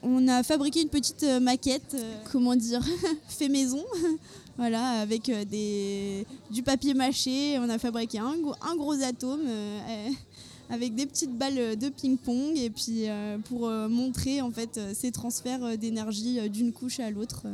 [0.05, 2.81] on a fabriqué une petite euh, maquette, euh, comment dire,
[3.29, 3.85] fait maison.
[4.57, 7.59] voilà, avec euh, du papier mâché.
[7.59, 9.41] On a fabriqué un, gros- atome.
[9.49, 10.11] euh, euh,
[10.71, 14.93] avec des petites balles de ping-pong et puis euh, pour euh, montrer en fait euh,
[14.95, 17.47] ces transferts euh, d'énergie euh, d'une couche à l'autre.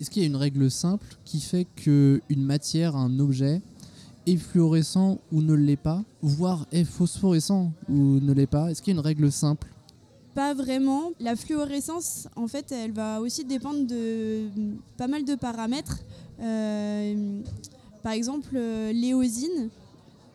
[0.00, 3.60] Est-ce qu'il y a une règle simple qui fait que une matière, un objet,
[4.26, 8.70] est fluorescent ou ne l'est pas, voire est phosphorescent ou ne l'est pas?
[8.70, 9.68] Est-ce qu'il y a une règle simple?
[10.34, 11.10] Pas vraiment.
[11.20, 14.48] La fluorescence, en fait, elle va aussi dépendre de
[14.96, 15.98] pas mal de paramètres.
[16.40, 17.42] Euh,
[18.02, 19.68] par exemple, euh, l'éosine,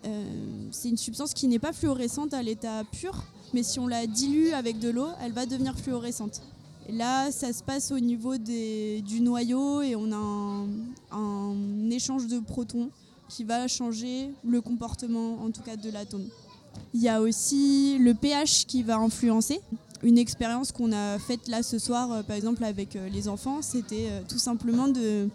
[0.06, 0.24] euh,
[0.72, 3.24] c'est une substance qui n'est pas fluorescente à l'état pur,
[3.54, 6.42] mais si on la dilue avec de l'eau, elle va devenir fluorescente.
[6.90, 12.90] Là, ça se passe au niveau du noyau et on a un, échange de protons
[13.30, 16.28] qui va changer le comportement, en tout cas, de l'atome.
[16.94, 19.62] Il y a aussi le pH qui va influencer.
[20.04, 23.62] Une expérience qu'on a faite là ce soir, euh, par exemple avec euh, les enfants,
[23.62, 25.30] c'était euh, tout simplement de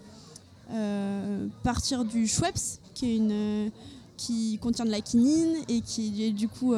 [1.64, 6.74] partir du Schweppes, qui, contient de la quinine et qui est du coup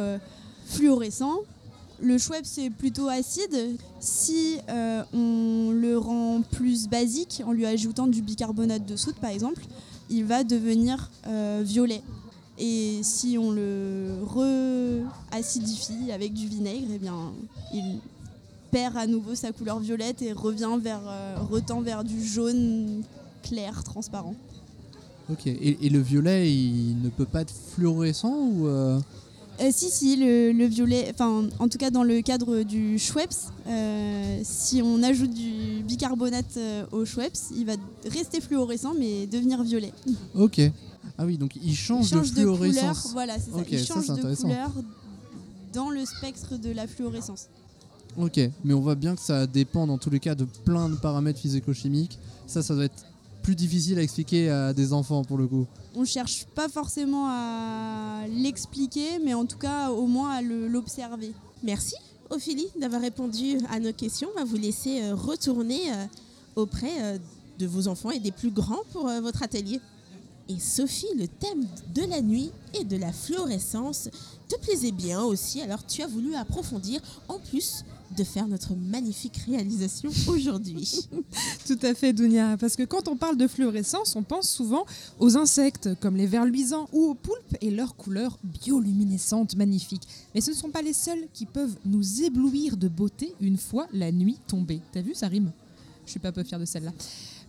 [0.65, 1.41] fluorescent.
[2.03, 3.77] Le Schweppes est plutôt acide.
[4.01, 9.31] Si euh, on le rend plus basique en lui ajoutant du bicarbonate de soude par
[9.31, 9.63] exemple,
[10.11, 12.03] il va devenir euh, violet.
[12.59, 17.33] Et si on le re-acidifie avec du vinaigre, eh bien,
[17.73, 18.01] il
[18.73, 23.03] perd à nouveau sa couleur violette et revient vers, euh, retend vers du jaune
[23.45, 24.35] clair, transparent.
[25.31, 25.47] Ok.
[25.47, 28.67] Et, le violet, il ne peut pas être fluorescent ou
[29.63, 33.31] Euh, si, si, le, le violet, enfin, en tout cas dans le cadre du Schweppes,
[33.69, 37.75] euh, si on ajoute du bicarbonate euh, au Schweppes, il va
[38.11, 39.93] rester fluorescent mais devenir violet.
[40.35, 40.61] Ok.
[41.19, 43.13] Ah oui, donc il change, Il change de de couleur, fluorescence.
[43.13, 43.59] voilà, c'est ça.
[43.71, 44.71] Il change de couleur
[45.73, 47.47] dans le spectre de la fluorescence.
[48.19, 50.97] Ok, mais on voit bien que ça dépend dans tous les cas de plein de
[50.97, 52.19] paramètres physico-chimiques.
[52.47, 53.05] Ça, ça doit être
[53.43, 55.67] plus difficile à expliquer à des enfants pour le coup.
[55.95, 61.33] On cherche pas forcément à l'expliquer, mais en tout cas au moins à le- l'observer.
[61.63, 61.95] Merci
[62.31, 64.29] Ophélie d'avoir répondu à nos questions.
[64.35, 66.07] On va vous laisser euh, retourner euh,
[66.57, 67.19] auprès euh,
[67.59, 69.81] de vos enfants et des plus grands pour votre atelier.
[70.49, 74.09] Et Sophie, le thème de la nuit et de la fluorescence
[74.49, 77.85] te plaisait bien aussi, alors tu as voulu approfondir en plus
[78.17, 81.09] de faire notre magnifique réalisation aujourd'hui.
[81.67, 82.57] Tout à fait, Dounia.
[82.57, 84.85] Parce que quand on parle de fluorescence, on pense souvent
[85.19, 90.07] aux insectes comme les vers luisants ou aux poulpes et leurs couleurs bioluminescentes magnifiques.
[90.35, 93.87] Mais ce ne sont pas les seuls qui peuvent nous éblouir de beauté une fois
[93.93, 94.81] la nuit tombée.
[94.93, 95.53] T'as vu, ça rime
[96.07, 96.93] Je suis pas peu fière de celle-là.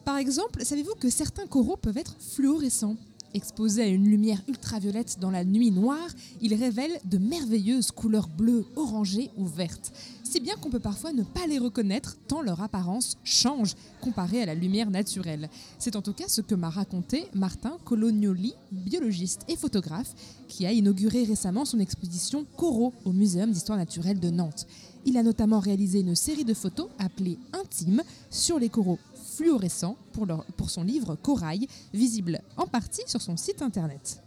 [0.05, 2.97] Par exemple, savez-vous que certains coraux peuvent être fluorescents?
[3.33, 6.07] Exposés à une lumière ultraviolette dans la nuit noire,
[6.39, 9.91] ils révèlent de merveilleuses couleurs bleues, orangées ou vertes.
[10.33, 14.47] Si bien qu'on peut parfois ne pas les reconnaître tant leur apparence change comparée à
[14.47, 15.47] la lumière naturelle.
[15.77, 20.15] C'est en tout cas ce que m'a raconté Martin Colognoli, biologiste et photographe,
[20.47, 24.65] qui a inauguré récemment son exposition Coraux au Muséum d'histoire naturelle de Nantes.
[25.05, 28.01] Il a notamment réalisé une série de photos appelée Intime
[28.31, 28.97] sur les coraux
[29.35, 34.22] fluorescents pour, son livre Corail, visible en partie sur son site internet.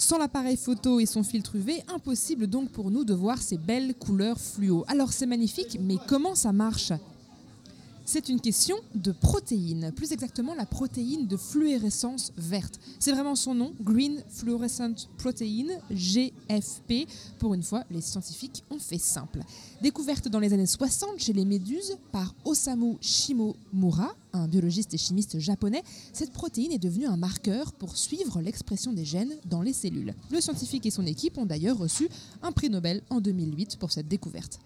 [0.00, 3.96] Sans l'appareil photo et son filtre UV, impossible donc pour nous de voir ces belles
[3.96, 4.84] couleurs fluo.
[4.86, 6.92] Alors c'est magnifique, mais comment ça marche?
[8.08, 12.80] C'est une question de protéines, plus exactement la protéine de fluorescence verte.
[12.98, 17.06] C'est vraiment son nom, Green Fluorescent Protein, GFP.
[17.38, 19.40] Pour une fois, les scientifiques ont fait simple.
[19.82, 25.38] Découverte dans les années 60 chez les méduses par Osamu Shimomura, un biologiste et chimiste
[25.38, 25.82] japonais,
[26.14, 30.14] cette protéine est devenue un marqueur pour suivre l'expression des gènes dans les cellules.
[30.30, 32.08] Le scientifique et son équipe ont d'ailleurs reçu
[32.40, 34.60] un prix Nobel en 2008 pour cette découverte.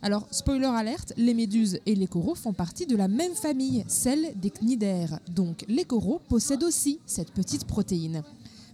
[0.00, 4.32] Alors, spoiler alerte, les méduses et les coraux font partie de la même famille, celle
[4.36, 5.18] des cnidaires.
[5.34, 8.22] Donc, les coraux possèdent aussi cette petite protéine.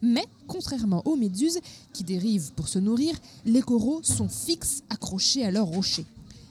[0.02, 1.60] Mais, contrairement aux méduses,
[1.94, 3.14] qui dérivent pour se nourrir,
[3.46, 6.04] les coraux sont fixes accrochés à leurs rochers.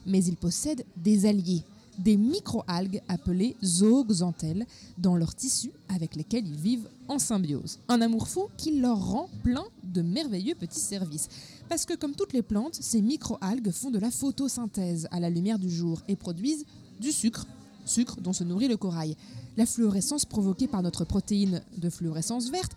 [0.07, 1.61] Mais ils possèdent des alliés,
[1.99, 4.65] des microalgues appelées zooxanthelles,
[4.97, 7.77] dans leurs tissus avec lesquels ils vivent en symbiose.
[7.89, 11.29] Un amour fou qui leur rend plein de merveilleux petits services.
[11.73, 15.57] Parce que comme toutes les plantes, ces microalgues font de la photosynthèse à la lumière
[15.57, 16.67] du jour et produisent
[16.99, 17.47] du sucre,
[17.83, 19.17] sucre dont se nourrit le corail.
[19.57, 22.73] La fluorescence provoquée par notre protéine de fluorescence verte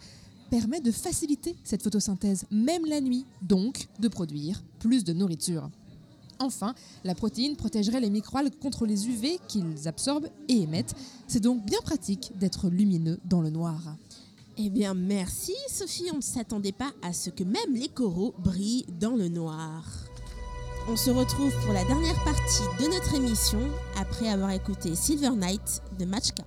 [0.49, 5.68] permet de faciliter cette photosynthèse même la nuit, donc de produire plus de nourriture.
[6.38, 6.74] Enfin,
[7.05, 10.94] la protéine protégerait les microalgues contre les UV qu'ils absorbent et émettent.
[11.28, 13.99] C'est donc bien pratique d'être lumineux dans le noir.
[14.59, 18.86] Eh bien, merci Sophie, on ne s'attendait pas à ce que même les coraux brillent
[18.88, 19.84] dans le noir.
[20.88, 23.61] On se retrouve pour la dernière partie de notre émission
[24.00, 26.44] après avoir écouté Silver Night de Matchka.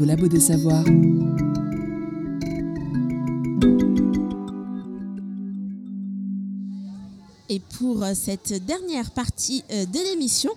[0.00, 0.84] Au labo des savoirs.
[7.48, 10.50] Et pour euh, cette dernière partie euh, de l'émission,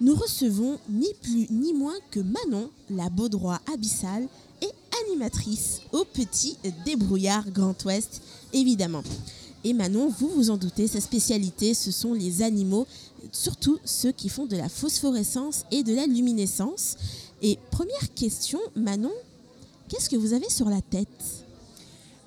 [0.00, 4.28] nous recevons ni plus ni moins que Manon, la baudroie abyssale
[4.62, 4.70] et
[5.04, 8.22] animatrice au petit débrouillard Grand Ouest,
[8.52, 9.02] évidemment.
[9.64, 12.86] Et Manon, vous vous en doutez, sa spécialité, ce sont les animaux,
[13.32, 16.96] surtout ceux qui font de la phosphorescence et de la luminescence.
[17.42, 19.12] Et première question, Manon,
[19.88, 21.44] qu'est-ce que vous avez sur la tête?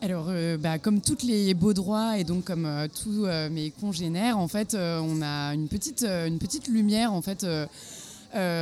[0.01, 3.69] Alors, euh, bah, comme toutes les beaux droits et donc comme euh, tous euh, mes
[3.69, 6.05] congénères, en fait, on a une petite,
[6.69, 7.45] lumière en fait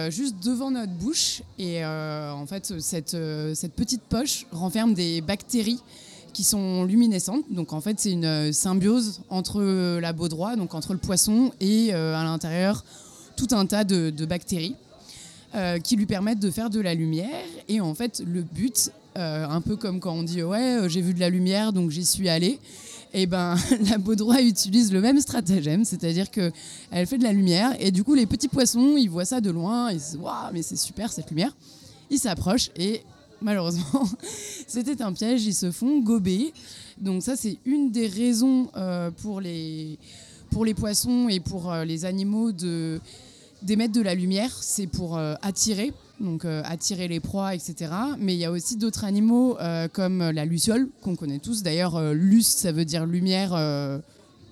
[0.09, 3.15] juste devant notre bouche et en fait cette,
[3.75, 5.79] petite poche renferme des bactéries
[6.33, 7.45] qui sont luminescentes.
[7.51, 9.61] Donc en fait c'est une symbiose entre
[9.99, 12.83] la baudroie, donc entre le poisson et à l'intérieur
[13.37, 14.75] tout un tas de bactéries.
[15.55, 17.43] Euh, qui lui permettent de faire de la lumière.
[17.67, 21.01] Et en fait le but euh, un peu comme quand on dit ouais euh, j'ai
[21.01, 22.59] vu de la lumière donc j'y suis allé
[23.15, 23.55] et ben
[23.89, 26.51] la baudroie utilise le même stratagème c'est-à-dire que
[26.91, 29.49] elle fait de la lumière et du coup les petits poissons ils voient ça de
[29.49, 31.55] loin ils se disent waouh mais c'est super cette lumière.
[32.11, 33.01] Ils s'approchent et
[33.41, 34.07] malheureusement
[34.67, 36.53] c'était un piège ils se font gober.
[36.99, 38.67] Donc ça c'est une des raisons
[39.23, 39.97] pour les
[40.51, 43.01] pour les poissons et pour les animaux de
[43.61, 47.91] d'émettre de la lumière, c'est pour euh, attirer, donc euh, attirer les proies, etc.
[48.17, 51.63] Mais il y a aussi d'autres animaux euh, comme la luciole, qu'on connaît tous.
[51.63, 53.53] D'ailleurs, lus, ça veut dire lumière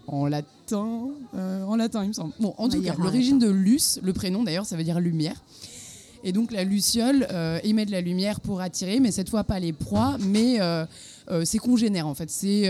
[0.07, 1.09] en latin.
[1.33, 2.33] en latin, il me semble.
[2.39, 5.41] Bon, en tout cas, l'origine de lus, le prénom d'ailleurs, ça veut dire lumière.
[6.23, 7.27] Et donc la luciole
[7.63, 10.59] émet de la lumière pour attirer, mais cette fois pas les proies, mais
[11.43, 12.29] ses congénères en fait.
[12.29, 12.69] C'est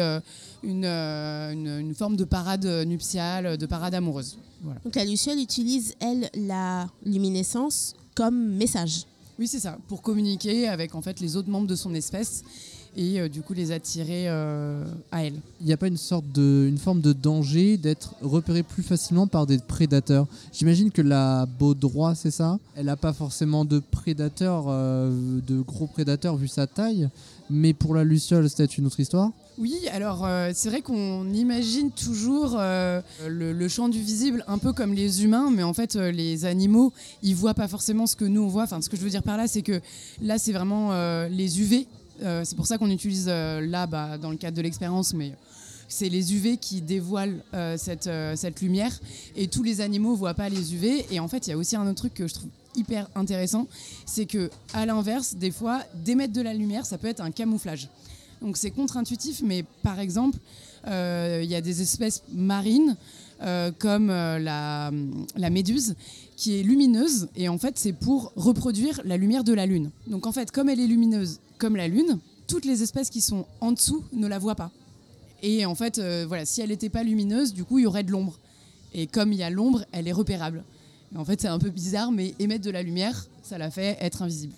[0.64, 4.38] une, euh, une- une forme de parade nuptiale, de parade amoureuse.
[4.64, 4.80] Voilà.
[4.84, 9.04] Donc la luciole utilise, elle, la luminescence comme message.
[9.40, 12.44] Oui, c'est ça, pour communiquer avec en fait les autres membres de son espèce
[12.98, 15.36] et euh, du coup les attirer euh, à elle.
[15.62, 19.28] Il n'y a pas une sorte de, une forme de danger d'être repéré plus facilement
[19.28, 20.28] par des prédateurs?
[20.52, 22.60] J'imagine que la baudroie, c'est ça?
[22.76, 27.10] Elle n'a pas forcément de prédateurs, euh, de gros prédateurs vu sa taille.
[27.50, 29.32] Mais pour la luciole, c'est une autre histoire.
[29.58, 34.60] Oui, alors euh, c'est vrai qu'on imagine toujours euh, le, le champ du visible un
[34.60, 36.94] peu comme les humains, mais en fait euh, les animaux,
[37.24, 38.64] ils voient pas forcément ce que nous on voit.
[38.64, 39.82] Enfin, ce que je veux dire par là, c'est que
[40.22, 40.92] là c'est vraiment
[41.30, 41.88] les UV.
[42.22, 45.34] Euh, c'est pour ça qu'on utilise euh, là, bah, dans le cadre de l'expérience, mais
[45.88, 48.92] c'est les UV qui dévoilent euh, cette, lumière
[49.36, 51.06] et tous les animaux voient pas les UV.
[51.12, 53.68] Et en fait, il y a aussi un autre truc que je trouve hyper intéressant,
[54.06, 57.90] c'est que à l'inverse, des fois, d'émettre de la lumière, ça peut être un camouflage.
[58.42, 60.38] Donc c'est contre-intuitif, mais par exemple,
[60.86, 62.96] il y a des espèces marines
[63.80, 64.92] comme la,
[65.36, 65.96] la méduse
[66.36, 69.90] qui est lumineuse et en fait c'est pour reproduire la lumière de la lune.
[70.06, 73.46] Donc en fait, comme elle est lumineuse comme la lune, toutes les espèces qui sont
[73.62, 74.72] en dessous ne la voient pas.
[75.44, 78.04] Et en fait, euh, voilà, si elle n'était pas lumineuse, du coup, il y aurait
[78.04, 78.40] de l'ombre.
[78.94, 80.64] Et comme il y a l'ombre, elle est repérable.
[81.14, 83.98] Et en fait, c'est un peu bizarre, mais émettre de la lumière, ça la fait
[84.02, 84.54] être invisible.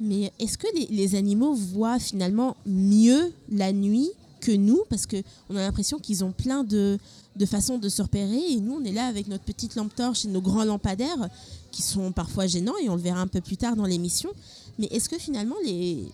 [0.00, 4.82] Mais est-ce que les, animaux voient finalement mieux la nuit que nous?
[4.90, 6.98] Parce qu'on a l'impression qu'ils ont plein de,
[7.36, 10.26] de façons de se repérer et nous, on est là avec notre petite lampe torche
[10.26, 11.30] et nos grands lampadaires
[11.76, 14.30] qui sont parfois gênants et on le verra un peu plus tard dans l'émission.
[14.78, 16.08] Mais est-ce que finalement les,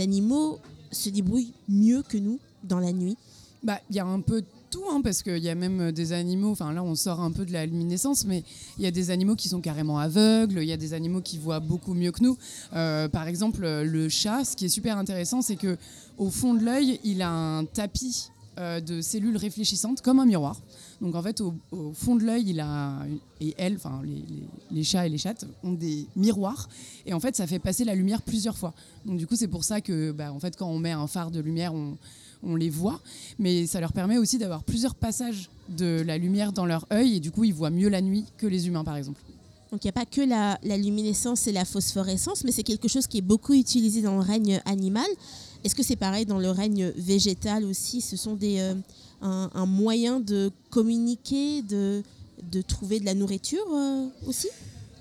[0.00, 0.58] animaux
[0.90, 3.16] se débrouillent mieux que nous dans la nuit?
[3.62, 6.50] Bah, il y a un peu tout, hein, parce qu'il y a même des animaux,
[6.50, 8.44] enfin là on sort un peu de la luminescence, mais
[8.76, 11.38] il y a des animaux qui sont carrément aveugles, il y a des animaux qui
[11.38, 12.36] voient beaucoup mieux que nous.
[12.74, 15.78] Euh, par exemple, le chat, ce qui est super intéressant, c'est que
[16.18, 20.60] au fond de l'œil, il a un tapis euh, de cellules réfléchissantes comme un miroir.
[21.00, 21.54] Donc en fait, au,
[21.92, 23.00] fond de l'œil, il a
[23.40, 26.68] et elle, enfin les, les- les chats et les chattes ont des miroirs
[27.04, 28.72] et en fait, ça fait passer la lumière plusieurs fois.
[29.04, 31.30] Donc du coup, c'est pour ça que, bah, en fait, quand on met un phare
[31.30, 31.96] de lumière, on,
[32.42, 33.00] on les voit,
[33.38, 37.20] mais ça leur permet aussi d'avoir plusieurs passages de la lumière dans leur œil et
[37.20, 39.20] du coup, ils voient mieux la nuit que les humains, par exemple.
[39.72, 42.88] Donc il n'y a pas que la, la luminescence et la phosphorescence, mais c'est quelque
[42.88, 45.06] chose qui est beaucoup utilisé dans le règne animal.
[45.66, 48.00] Est-ce que c'est pareil dans le règne végétal aussi?
[48.00, 48.74] Ce sont des, euh,
[49.20, 52.04] un, moyen de communiquer, de,
[52.52, 54.46] de trouver de la nourriture euh, aussi?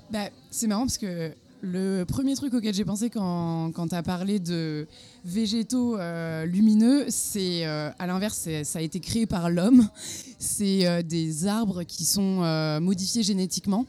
[0.09, 4.01] Bah, c'est marrant parce que le premier truc auquel j'ai pensé quand, quand tu as
[4.01, 4.88] parlé de
[5.24, 9.88] végétaux euh, lumineux, c'est euh, à l'inverse, ça a été créé par l'homme.
[10.39, 13.86] C'est des arbres qui sont modifiés génétiquement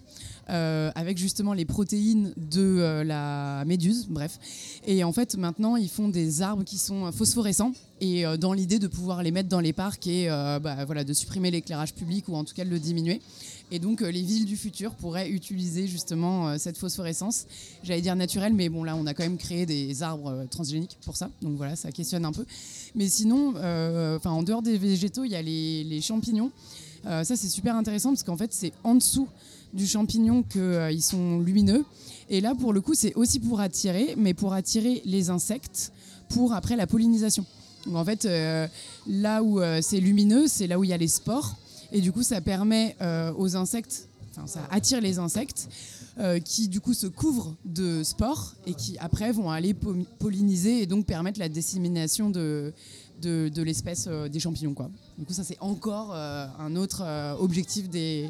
[0.51, 4.39] euh, avec justement les protéines de euh, la méduse, bref.
[4.87, 8.79] Et en fait, maintenant, ils font des arbres qui sont phosphorescents et euh, dans l'idée
[8.79, 12.29] de pouvoir les mettre dans les parcs et euh, bah, voilà, de supprimer l'éclairage public
[12.29, 13.21] ou en tout cas de le diminuer.
[13.73, 17.47] Et donc, euh, les villes du futur pourraient utiliser justement euh, cette phosphorescence.
[17.83, 20.99] J'allais dire naturelle, mais bon, là, on a quand même créé des arbres euh, transgéniques
[21.05, 21.31] pour ça.
[21.43, 22.45] Donc voilà, ça questionne un peu.
[22.95, 26.53] Mais sinon, euh, en dehors des végétaux, il y a les, champignons.
[27.07, 29.29] Euh, ça, c'est super intéressant parce qu'en fait, c'est en dessous
[29.77, 31.85] du champignon qu'ils sont lumineux.
[32.29, 35.93] Et là, pour le coup, c'est aussi pour attirer, mais pour attirer les insectes
[36.29, 37.45] pour après la pollinisation.
[37.87, 38.67] Donc en fait, euh,
[39.07, 41.55] là où euh, c'est lumineux, c'est là où il y a les spores.
[41.93, 44.09] Et du coup, ça permet euh, aux insectes,
[44.47, 45.69] ça attire les insectes
[46.19, 50.83] euh, qui du coup se couvrent de spores et qui après vont aller po- polliniser
[50.83, 52.73] et donc permettre la dissémination de,
[53.23, 54.75] de, l'espèce euh, des champignons.
[54.75, 54.91] Quoi.
[55.17, 58.29] Du coup, ça, c'est encore euh, un autre euh, objectif des,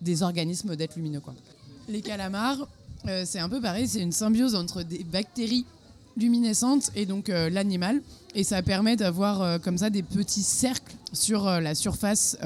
[0.00, 1.20] des organismes d'être lumineux.
[1.20, 1.34] Quoi.
[1.88, 2.66] Les calamars,
[3.08, 5.64] euh, c'est un peu pareil, c'est une symbiose entre des bactéries
[6.16, 8.02] luminescentes et donc euh, l'animal.
[8.34, 12.36] Et ça permet d'avoir euh, comme ça des petits cercles sur la surface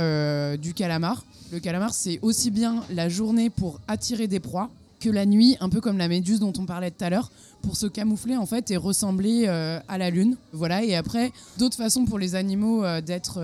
[0.60, 1.24] du calamar.
[1.50, 4.70] Le calamar, c'est aussi bien la journée pour attirer des proies
[5.00, 7.32] que la nuit, un peu comme la méduse dont on parlait tout à l'heure,
[7.62, 10.36] pour se camoufler en fait et ressembler à la lune.
[10.52, 10.84] Voilà.
[10.84, 13.40] Et après, d'autres façons pour les animaux d'être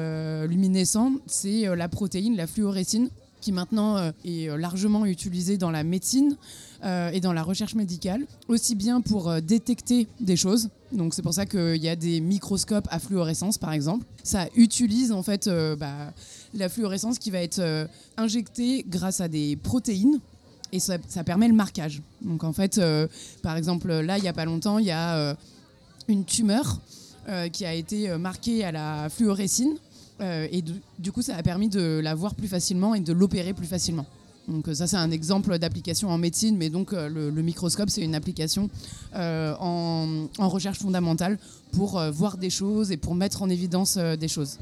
[0.46, 3.08] luminescents, c'est la protéine, la fluorescine,
[3.40, 6.36] qui maintenant euh, est euh, largement utilisée dans la médecine
[6.84, 10.68] euh, et dans la recherche médicale, aussi bien pour détecter des choses.
[10.92, 14.04] Donc c'est pour ça qu'il y a des microscopes à fluorescence, par exemple.
[14.22, 16.12] Ça utilise en fait bah,
[16.54, 20.20] la fluorescence qui va être injectée grâce à des protéines
[20.72, 22.02] et ça, permet le marquage.
[22.22, 22.80] Donc en fait,
[23.42, 25.36] par exemple, là, il n'y a pas longtemps, il y a
[26.08, 26.80] une tumeur
[27.52, 29.76] qui a été marquée à la fluorescine
[30.20, 30.62] euh, et
[30.98, 34.06] du, coup, ça a permis de la voir plus facilement et de l'opérer plus facilement.
[34.48, 38.02] Donc euh, ça, c'est un exemple d'application en médecine, mais donc euh, le, microscope, c'est
[38.02, 38.70] une application
[39.14, 41.38] en, recherche fondamentale
[41.72, 44.58] pour voir des choses et pour mettre en évidence des choses.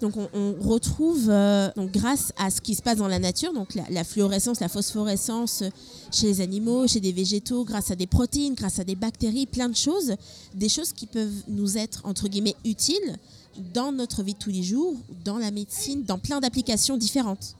[0.00, 1.28] Donc on, retrouve,
[1.76, 4.68] donc grâce à ce qui se passe dans la nature, donc la, la fluorescence, la
[4.68, 5.62] phosphorescence
[6.10, 9.68] chez les animaux, chez des végétaux, grâce à des protéines, grâce à des bactéries, plein
[9.68, 10.16] de choses,
[10.54, 13.16] des choses qui peuvent nous être entre guillemets utiles
[13.74, 14.94] dans notre vie de tous les jours,
[15.24, 17.56] dans la médecine, dans plein d'applications différentes.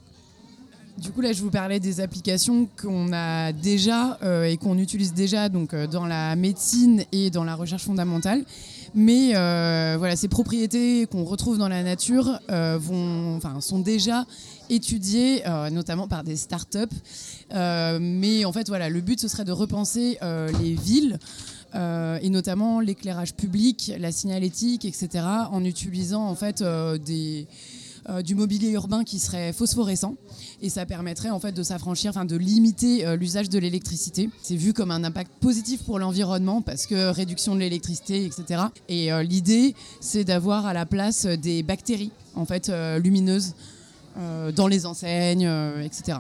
[0.99, 5.15] Du coup, là, je vous parlais des applications qu'on a déjà euh, et qu'on utilise
[5.15, 8.45] déjà donc, euh, dans la médecine et dans la recherche fondamentale.
[8.95, 14.27] Mais euh, voilà, ces propriétés qu'on retrouve dans la nature vont, sont déjà
[14.69, 16.95] étudiées, notamment par des startups.
[17.51, 20.19] Mais en fait, voilà, le but, ce serait de repenser
[20.61, 21.19] les villes
[21.75, 25.09] euh, et notamment l'éclairage public, la signalétique, etc.,
[25.51, 26.99] en utilisant en fait euh,
[28.09, 30.17] euh, du mobilier urbain qui serait phosphorescent
[30.61, 34.29] et ça permettrait en fait de s'affranchir, enfin de limiter l'usage de l'électricité.
[34.43, 38.65] C'est vu comme un impact positif pour l'environnement parce que réduction de l'électricité, etc.
[38.89, 42.71] Et l'idée, c'est d'avoir à la place des bactéries en fait
[43.03, 43.55] lumineuses
[44.55, 45.49] dans les enseignes,
[45.83, 46.19] etc.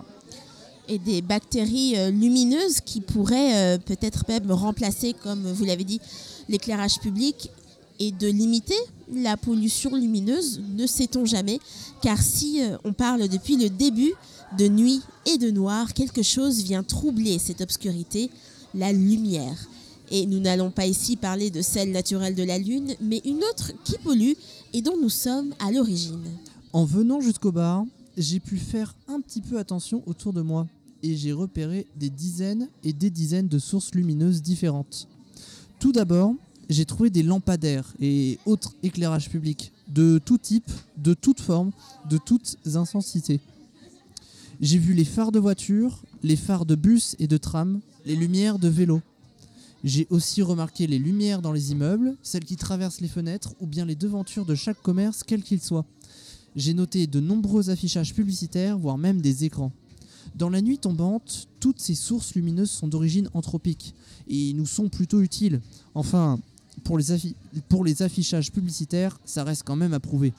[0.88, 6.00] et des bactéries euh, lumineuses qui pourraient euh, peut-être même remplacer, comme vous l'avez dit,
[6.48, 7.50] l'éclairage public
[7.98, 8.76] et de limiter
[9.12, 11.60] la pollution lumineuse, ne sait-on jamais,
[12.02, 14.12] car si euh, on parle depuis le début
[14.58, 18.30] de nuit et de noir, quelque chose vient troubler cette obscurité,
[18.74, 19.56] la lumière.
[20.10, 23.72] Et nous n'allons pas ici parler de celle naturelle de la Lune, mais une autre
[23.84, 24.34] qui pollue
[24.74, 26.24] et dont nous sommes à l'origine.
[26.74, 27.84] En venant jusqu'au bar,
[28.16, 30.66] j'ai pu faire un petit peu attention autour de moi
[31.02, 35.08] et j'ai repéré des dizaines et des dizaines de sources lumineuses différentes.
[35.78, 36.34] Tout d'abord,
[36.68, 41.72] j'ai trouvé des lampadaires et autres éclairages publics de tout type, de toutes formes,
[42.08, 43.40] de toutes intensités.
[44.60, 48.58] J'ai vu les phares de voitures, les phares de bus et de tram, les lumières
[48.58, 49.02] de vélo.
[49.82, 53.84] J'ai aussi remarqué les lumières dans les immeubles, celles qui traversent les fenêtres ou bien
[53.84, 55.84] les devantures de chaque commerce, quel qu'il soit.
[56.54, 59.72] J'ai noté de nombreux affichages publicitaires, voire même des écrans.
[60.34, 63.94] Dans la nuit tombante, toutes ces sources lumineuses sont d'origine anthropique
[64.28, 65.60] et nous sont plutôt utiles.
[65.94, 66.38] Enfin,
[66.84, 67.04] pour les,
[67.68, 70.32] pour les affichages publicitaires, ça reste quand même à prouver.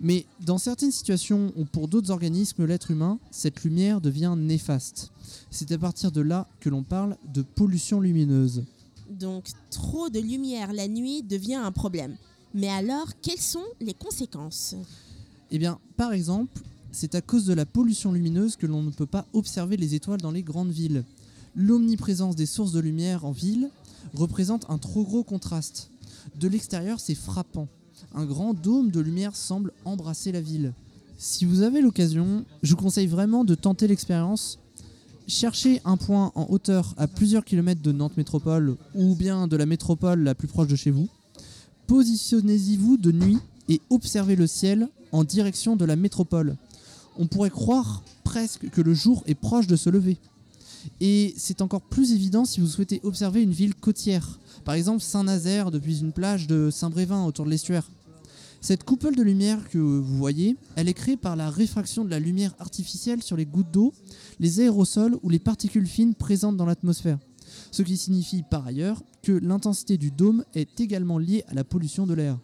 [0.00, 5.12] Mais dans certaines situations ou pour d'autres organismes, l'être humain, cette lumière devient néfaste.
[5.50, 8.64] C'est à partir de là que l'on parle de pollution lumineuse.
[9.08, 12.16] Donc trop de lumière la nuit devient un problème.
[12.54, 14.76] Mais alors, quelles sont les conséquences?
[15.54, 19.06] Eh bien, par exemple, c'est à cause de la pollution lumineuse que l'on ne peut
[19.06, 21.04] pas observer les étoiles dans les grandes villes.
[21.54, 23.70] L'omniprésence des sources de lumière en ville
[24.14, 25.92] représente un trop gros contraste.
[26.40, 27.68] De l'extérieur, c'est frappant.
[28.16, 30.72] Un grand dôme de lumière semble embrasser la ville.
[31.18, 34.58] Si vous avez l'occasion, je vous conseille vraiment de tenter l'expérience
[35.28, 39.66] cherchez un point en hauteur à plusieurs kilomètres de Nantes Métropole ou bien de la
[39.66, 41.08] métropole la plus proche de chez vous.
[41.86, 43.38] Positionnez-y-vous de nuit
[43.68, 46.56] et observez le ciel en direction de la métropole.
[47.18, 50.18] On pourrait croire presque que le jour est proche de se lever.
[51.00, 55.70] Et c'est encore plus évident si vous souhaitez observer une ville côtière, par exemple Saint-Nazaire
[55.70, 57.88] depuis une plage de Saint-Brévin autour de l'estuaire.
[58.60, 62.18] Cette coupole de lumière que vous voyez, elle est créée par la réfraction de la
[62.18, 63.92] lumière artificielle sur les gouttes d'eau,
[64.40, 67.18] les aérosols ou les particules fines présentes dans l'atmosphère.
[67.70, 72.06] Ce qui signifie par ailleurs que l'intensité du dôme est également liée à la pollution
[72.06, 72.38] de l'air.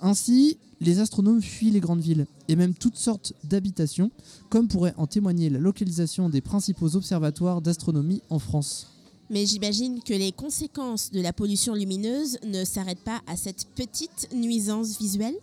[0.00, 4.10] Ainsi, les astronomes fuient les grandes villes et même toutes sortes d'habitations,
[4.48, 8.86] comme pourrait en témoigner la localisation des principaux observatoires d'astronomie en France.
[9.30, 14.28] Mais j'imagine que les conséquences de la pollution lumineuse ne s'arrêtent pas à cette petite
[14.32, 15.34] nuisance visuelle?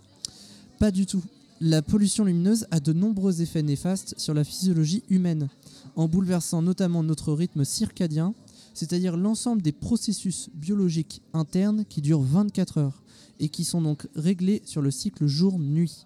[0.79, 1.21] Pas du tout.
[1.61, 5.49] La pollution lumineuse a de nombreux effets néfastes sur la physiologie humaine,
[5.95, 8.33] en bouleversant notamment notre rythme circadien,
[8.73, 13.01] c'est-à-dire l'ensemble des processus biologiques internes qui durent 24 heures
[13.39, 16.05] et qui sont donc réglés sur le cycle jour-nuit.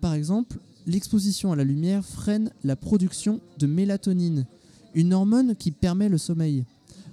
[0.00, 4.46] Par exemple, l'exposition à la lumière freine la production de mélatonine,
[4.94, 6.64] une hormone qui permet le sommeil.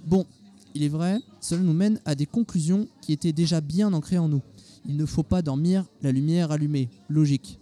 [0.06, 0.26] Bon,
[0.74, 4.28] il est vrai, cela nous mène à des conclusions qui étaient déjà bien ancrées en
[4.28, 4.42] nous.
[4.86, 7.58] Il ne faut pas dormir la lumière allumée, logique.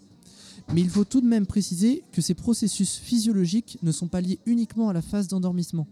[0.72, 4.39] Mais il faut tout de même préciser que ces processus physiologiques ne sont pas liés
[4.47, 5.87] uniquement à la phase d'endormissement.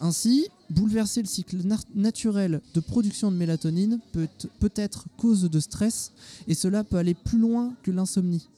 [0.00, 1.58] Ainsi, bouleverser le cycle
[1.94, 4.28] naturel de production de mélatonine peut,
[4.58, 6.12] peut être cause de stress
[6.48, 8.48] et cela peut aller plus loin que l'insomnie.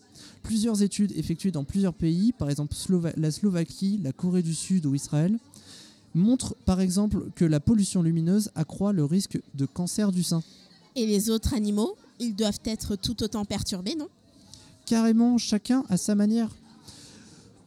[0.43, 2.75] Plusieurs études effectuées dans plusieurs pays, par exemple
[3.17, 5.39] la Slovaquie, la Corée du Sud ou Israël,
[6.15, 10.43] montrent par exemple que la pollution lumineuse accroît le risque de cancer du sein.
[10.95, 14.09] Et les autres animaux, ils doivent être tout autant perturbés, non?
[14.87, 16.49] Carrément, chacun à sa manière.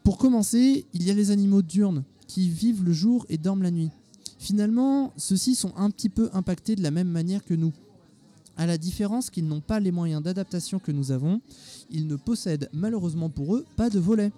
[0.03, 3.71] Pour commencer, il y a les animaux diurnes qui vivent le jour et dorment la
[3.71, 3.89] nuit.
[4.37, 7.73] Finalement, ceux-ci sont un petit peu impactés de la même manière que nous.
[8.55, 11.41] À la différence qu'ils n'ont pas les moyens d'adaptation que nous avons,
[11.89, 14.31] ils ne possèdent malheureusement pour eux pas de volets.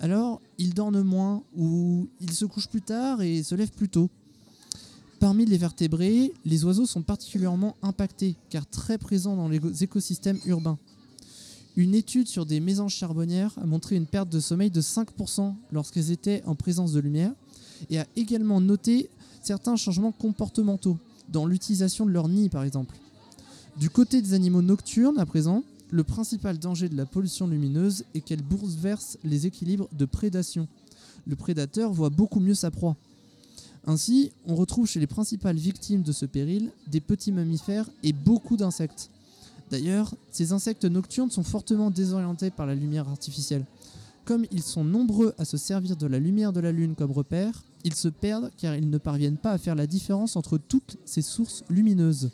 [0.00, 4.10] Alors, ils dorment moins ou ils se couchent plus tard et se lèvent plus tôt.
[5.20, 10.78] Parmi les vertébrés, les oiseaux sont particulièrement impactés car très présents dans les écosystèmes urbains.
[11.76, 16.10] Une étude sur des mésanges charbonnières a montré une perte de sommeil de 5% lorsqu'elles
[16.10, 17.32] étaient en présence de lumière
[17.90, 19.10] et a également noté
[19.42, 20.96] certains changements comportementaux
[21.28, 22.96] dans l'utilisation de leur nid par exemple.
[23.78, 28.20] Du côté des animaux nocturnes à présent, le principal danger de la pollution lumineuse est
[28.20, 30.68] qu'elle bouleverse les équilibres de prédation.
[31.26, 32.96] Le prédateur voit beaucoup mieux sa proie.
[33.84, 38.56] Ainsi, on retrouve chez les principales victimes de ce péril des petits mammifères et beaucoup
[38.56, 39.10] d'insectes.
[39.70, 43.64] D'ailleurs, ces insectes nocturnes sont fortement désorientés par la lumière artificielle.
[44.24, 47.62] Comme ils sont nombreux à se servir de la lumière de la Lune comme repère,
[47.84, 51.22] ils se perdent car ils ne parviennent pas à faire la différence entre toutes ces
[51.22, 52.30] sources lumineuses.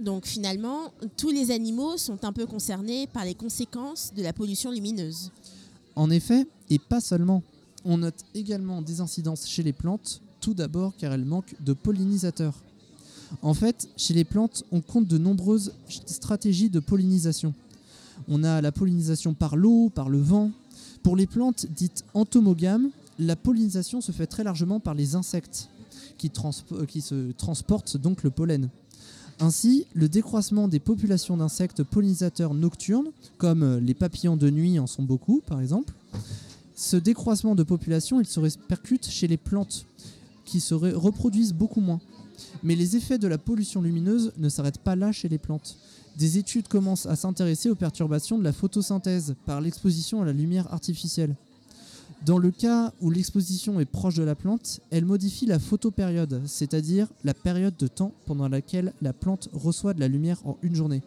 [0.00, 4.70] Donc finalement, tous les animaux sont un peu concernés par les conséquences de la pollution
[4.70, 5.30] lumineuse.
[5.94, 7.42] En effet, et pas seulement.
[7.84, 12.54] On note également des incidences chez les plantes, tout d'abord car elles manquent de pollinisateurs.
[13.42, 15.72] En fait, chez les plantes, on compte de nombreuses
[16.06, 17.54] stratégies de pollinisation.
[18.28, 20.50] On a la pollinisation par l'eau, par le vent.
[21.02, 25.68] Pour les plantes dites entomogames, la pollinisation se fait très largement par les insectes,
[26.18, 26.30] qui,
[27.00, 28.68] se transportent donc le pollen.
[29.38, 35.02] Ainsi, le décroissement des populations d'insectes pollinisateurs nocturnes, comme les papillons de nuit en sont
[35.02, 35.92] beaucoup par exemple,
[36.74, 39.86] ce décroissement de population, il se répercute chez les plantes,
[40.44, 42.00] qui se reproduisent beaucoup moins.
[42.62, 45.76] Mais les effets de la pollution lumineuse ne s'arrêtent pas là chez les plantes.
[46.16, 50.72] Des études commencent à s'intéresser aux perturbations de la photosynthèse par l'exposition à la lumière
[50.72, 51.34] artificielle.
[52.24, 57.08] Dans le cas où l'exposition est proche de la plante, elle modifie la photopériode, c'est-à-dire
[57.24, 61.02] la période de temps pendant laquelle la plante reçoit de la lumière en une journée.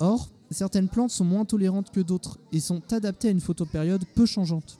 [0.00, 4.26] Or, certaines plantes sont moins tolérantes que d'autres et sont adaptées à une photopériode peu
[4.26, 4.78] changeante,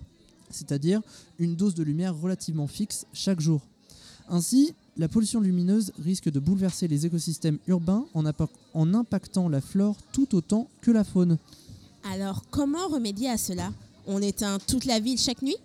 [0.50, 1.00] c'est-à-dire
[1.38, 3.62] une dose de lumière relativement fixe chaque jour.
[4.28, 8.24] Ainsi, la pollution lumineuse risque de bouleverser les écosystèmes urbains en,
[8.74, 11.38] en, impactant la flore tout autant que la faune.
[12.10, 13.72] Alors, comment remédier à cela?
[14.06, 15.56] On éteint toute la ville chaque nuit?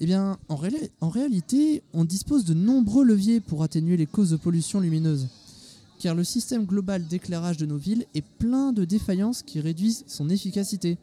[0.00, 4.30] Eh bien, en, ré en réalité, on dispose de nombreux leviers pour atténuer les causes
[4.30, 5.28] de pollution lumineuse.
[5.98, 10.30] Car le système global d'éclairage de nos villes est plein de défaillances qui réduisent son
[10.30, 10.98] efficacité.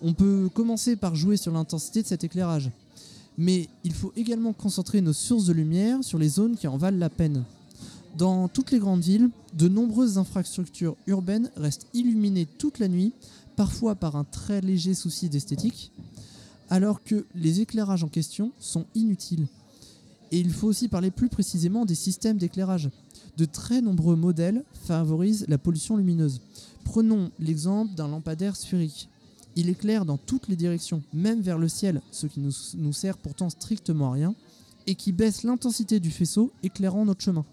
[0.00, 2.70] On peut commencer par jouer sur l'intensité de cet éclairage
[3.36, 6.98] mais il faut également concentrer nos sources de lumière sur les zones qui en valent
[6.98, 7.44] la peine.
[8.16, 13.12] Dans toutes les grandes villes, de nombreuses infrastructures urbaines restent illuminées toute la nuit,
[13.56, 15.90] parfois par un très léger souci d'esthétique.
[16.70, 19.46] alors que les éclairages en question sont inutiles.
[20.32, 22.90] Et il faut aussi parler plus précisément des systèmes d'éclairage.
[23.36, 26.40] De très nombreux modèles favorisent la pollution lumineuse.
[26.84, 29.08] Prenons l'exemple d'un lampadaire sphérique.
[29.56, 33.18] Il éclaire dans toutes les directions, même vers le ciel, ce qui nous, nous sert
[33.18, 34.34] pourtant strictement à rien,
[34.86, 37.44] et qui baisse l'intensité du faisceau, éclairant notre chemin.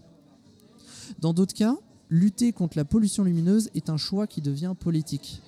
[1.19, 1.77] Dans d'autres cas,
[2.09, 5.41] lutter contre la pollution lumineuse est un choix qui devient politique.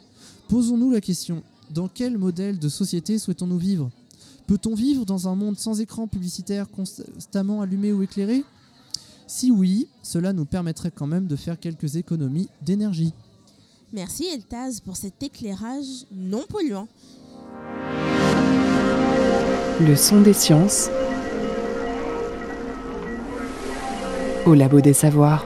[0.48, 3.90] Posons-nous la question, dans quel modèle de société souhaitons-nous vivre?
[4.48, 8.44] Peut-on vivre dans un monde sans écran publicitaire constamment allumé ou éclairé?
[9.26, 13.14] Si oui, cela nous permettrait quand même de faire quelques économies d'énergie.
[13.94, 16.88] Merci Eltaz pour cet éclairage non polluant.
[19.80, 20.90] Le son des sciences
[24.48, 25.46] au labo des savoirs.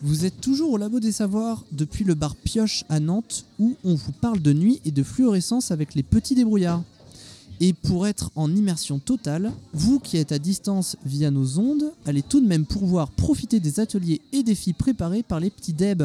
[0.00, 3.94] Vous êtes toujours au Labo des Savoirs depuis le bar Pioche à Nantes où on
[3.94, 6.82] vous parle de nuit et de fluorescence avec les petits débrouillards.
[7.60, 12.22] Et pour être en immersion totale, vous qui êtes à distance via nos ondes, allez
[12.22, 16.04] tout de même pouvoir profiter des ateliers et défis préparés par les petits Deb.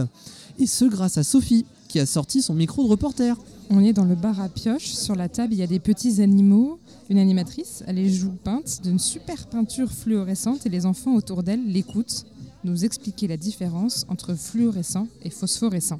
[0.58, 3.38] Et ce grâce à Sophie qui a sorti son micro de reporter.
[3.70, 4.88] On est dans le bar à pioche.
[4.88, 6.80] Sur la table, il y a des petits animaux.
[7.10, 11.64] Une animatrice, elle les joue peinte d'une super peinture fluorescente et les enfants autour d'elle
[11.72, 12.26] l'écoutent
[12.64, 16.00] nous expliquer la différence entre fluorescent et phosphorescent.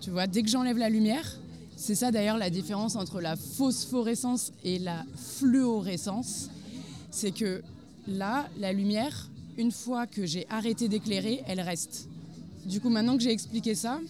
[0.00, 1.38] Tu vois, dès que j'enlève la lumière,
[1.76, 5.04] c'est ça d'ailleurs la différence entre la phosphorescence et la
[5.38, 6.48] fluorescence.
[7.10, 7.62] C'est que
[8.08, 12.08] là, la lumière, une fois que j'ai arrêté d'éclairer, elle reste.
[12.64, 14.00] Du coup, maintenant que j'ai expliqué ça,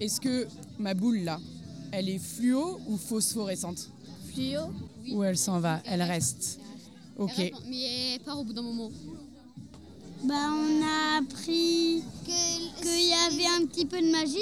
[0.00, 0.46] est-ce que
[0.78, 1.40] ma boule là,
[1.92, 3.88] elle est fluo ou phosphorescente?
[4.32, 4.60] Fluo.
[5.12, 6.60] Ou elle s'en va, elle reste.
[7.18, 7.52] Ok.
[7.68, 8.90] Mais pas au bout d'un moment.
[10.24, 14.38] Bah, on a appris qu'il y avait un petit peu de magie.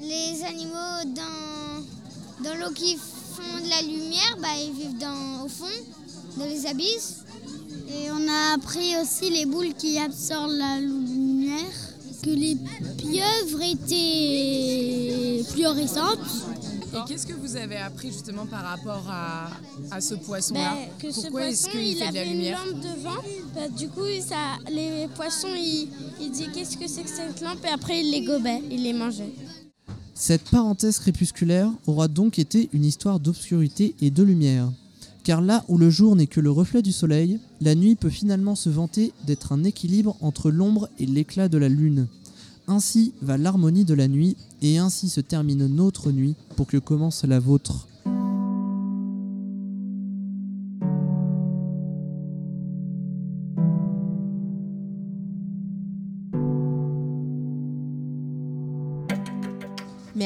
[0.00, 5.48] Les animaux dans, dans l'eau qui font de la lumière, bah, ils vivent dans, au
[5.48, 5.64] fond,
[6.36, 7.18] dans les abysses.
[7.88, 11.62] Et on a appris aussi les boules qui absorbent la lumière.
[12.22, 12.56] Que les
[12.98, 16.18] pieuvres étaient fluorescentes.
[16.92, 19.48] Et qu'est-ce que vous avez appris justement par rapport à,
[19.92, 20.72] à ce poisson-là?
[20.72, 22.58] Bah, que Pourquoi ce est-ce poisson, qu'il il fait de la avait lumière?
[22.66, 23.22] une lampe devant.
[23.54, 25.88] Bah, du coup, ça, les poissons, ils,
[26.20, 27.64] ils disaient qu'est-ce que c'est que cette lampe?
[27.64, 29.32] Et après ils les gobaient, ils les mangeaient.
[30.18, 34.72] Cette parenthèse crépusculaire aura donc été une histoire d'obscurité et de lumière.
[35.24, 38.54] Car là où le jour n'est que le reflet du soleil, la nuit peut finalement
[38.54, 42.06] se vanter d'être un équilibre entre l'ombre et l'éclat de la lune.
[42.66, 47.24] Ainsi va l'harmonie de la nuit, et ainsi se termine notre nuit pour que commence
[47.24, 47.86] la vôtre.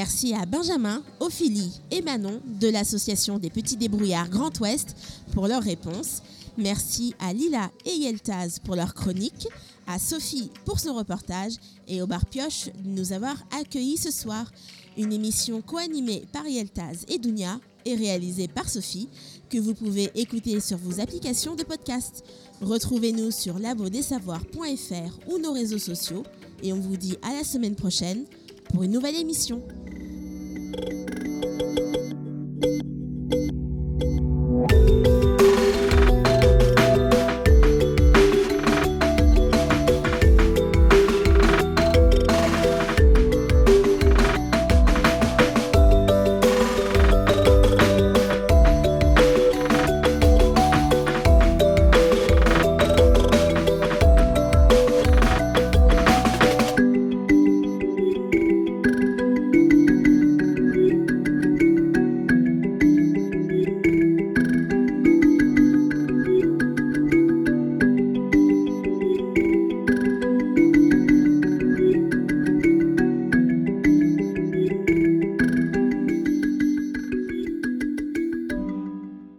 [0.03, 4.97] Merci à Benjamin, Ophélie et Manon de l'association des petits débrouillards Grand Ouest
[5.35, 6.23] pour leurs réponses.
[6.57, 9.47] Merci à Lila et Yeltaz pour leur chronique,
[9.87, 11.53] à Sophie pour son reportage
[11.87, 14.51] et au Bar Pioche de nous avoir accueillis ce soir.
[14.97, 19.11] Une émission co-animée par Yeltaz et Dounia et réalisée par Sophie
[19.51, 22.25] que vous pouvez écouter sur vos applications de podcast.
[22.63, 26.23] Retrouvez-nous sur labodesavoirs.fr ou nos réseaux sociaux
[26.63, 28.25] et on vous dit à la semaine prochaine
[28.73, 29.63] pour une nouvelle émission.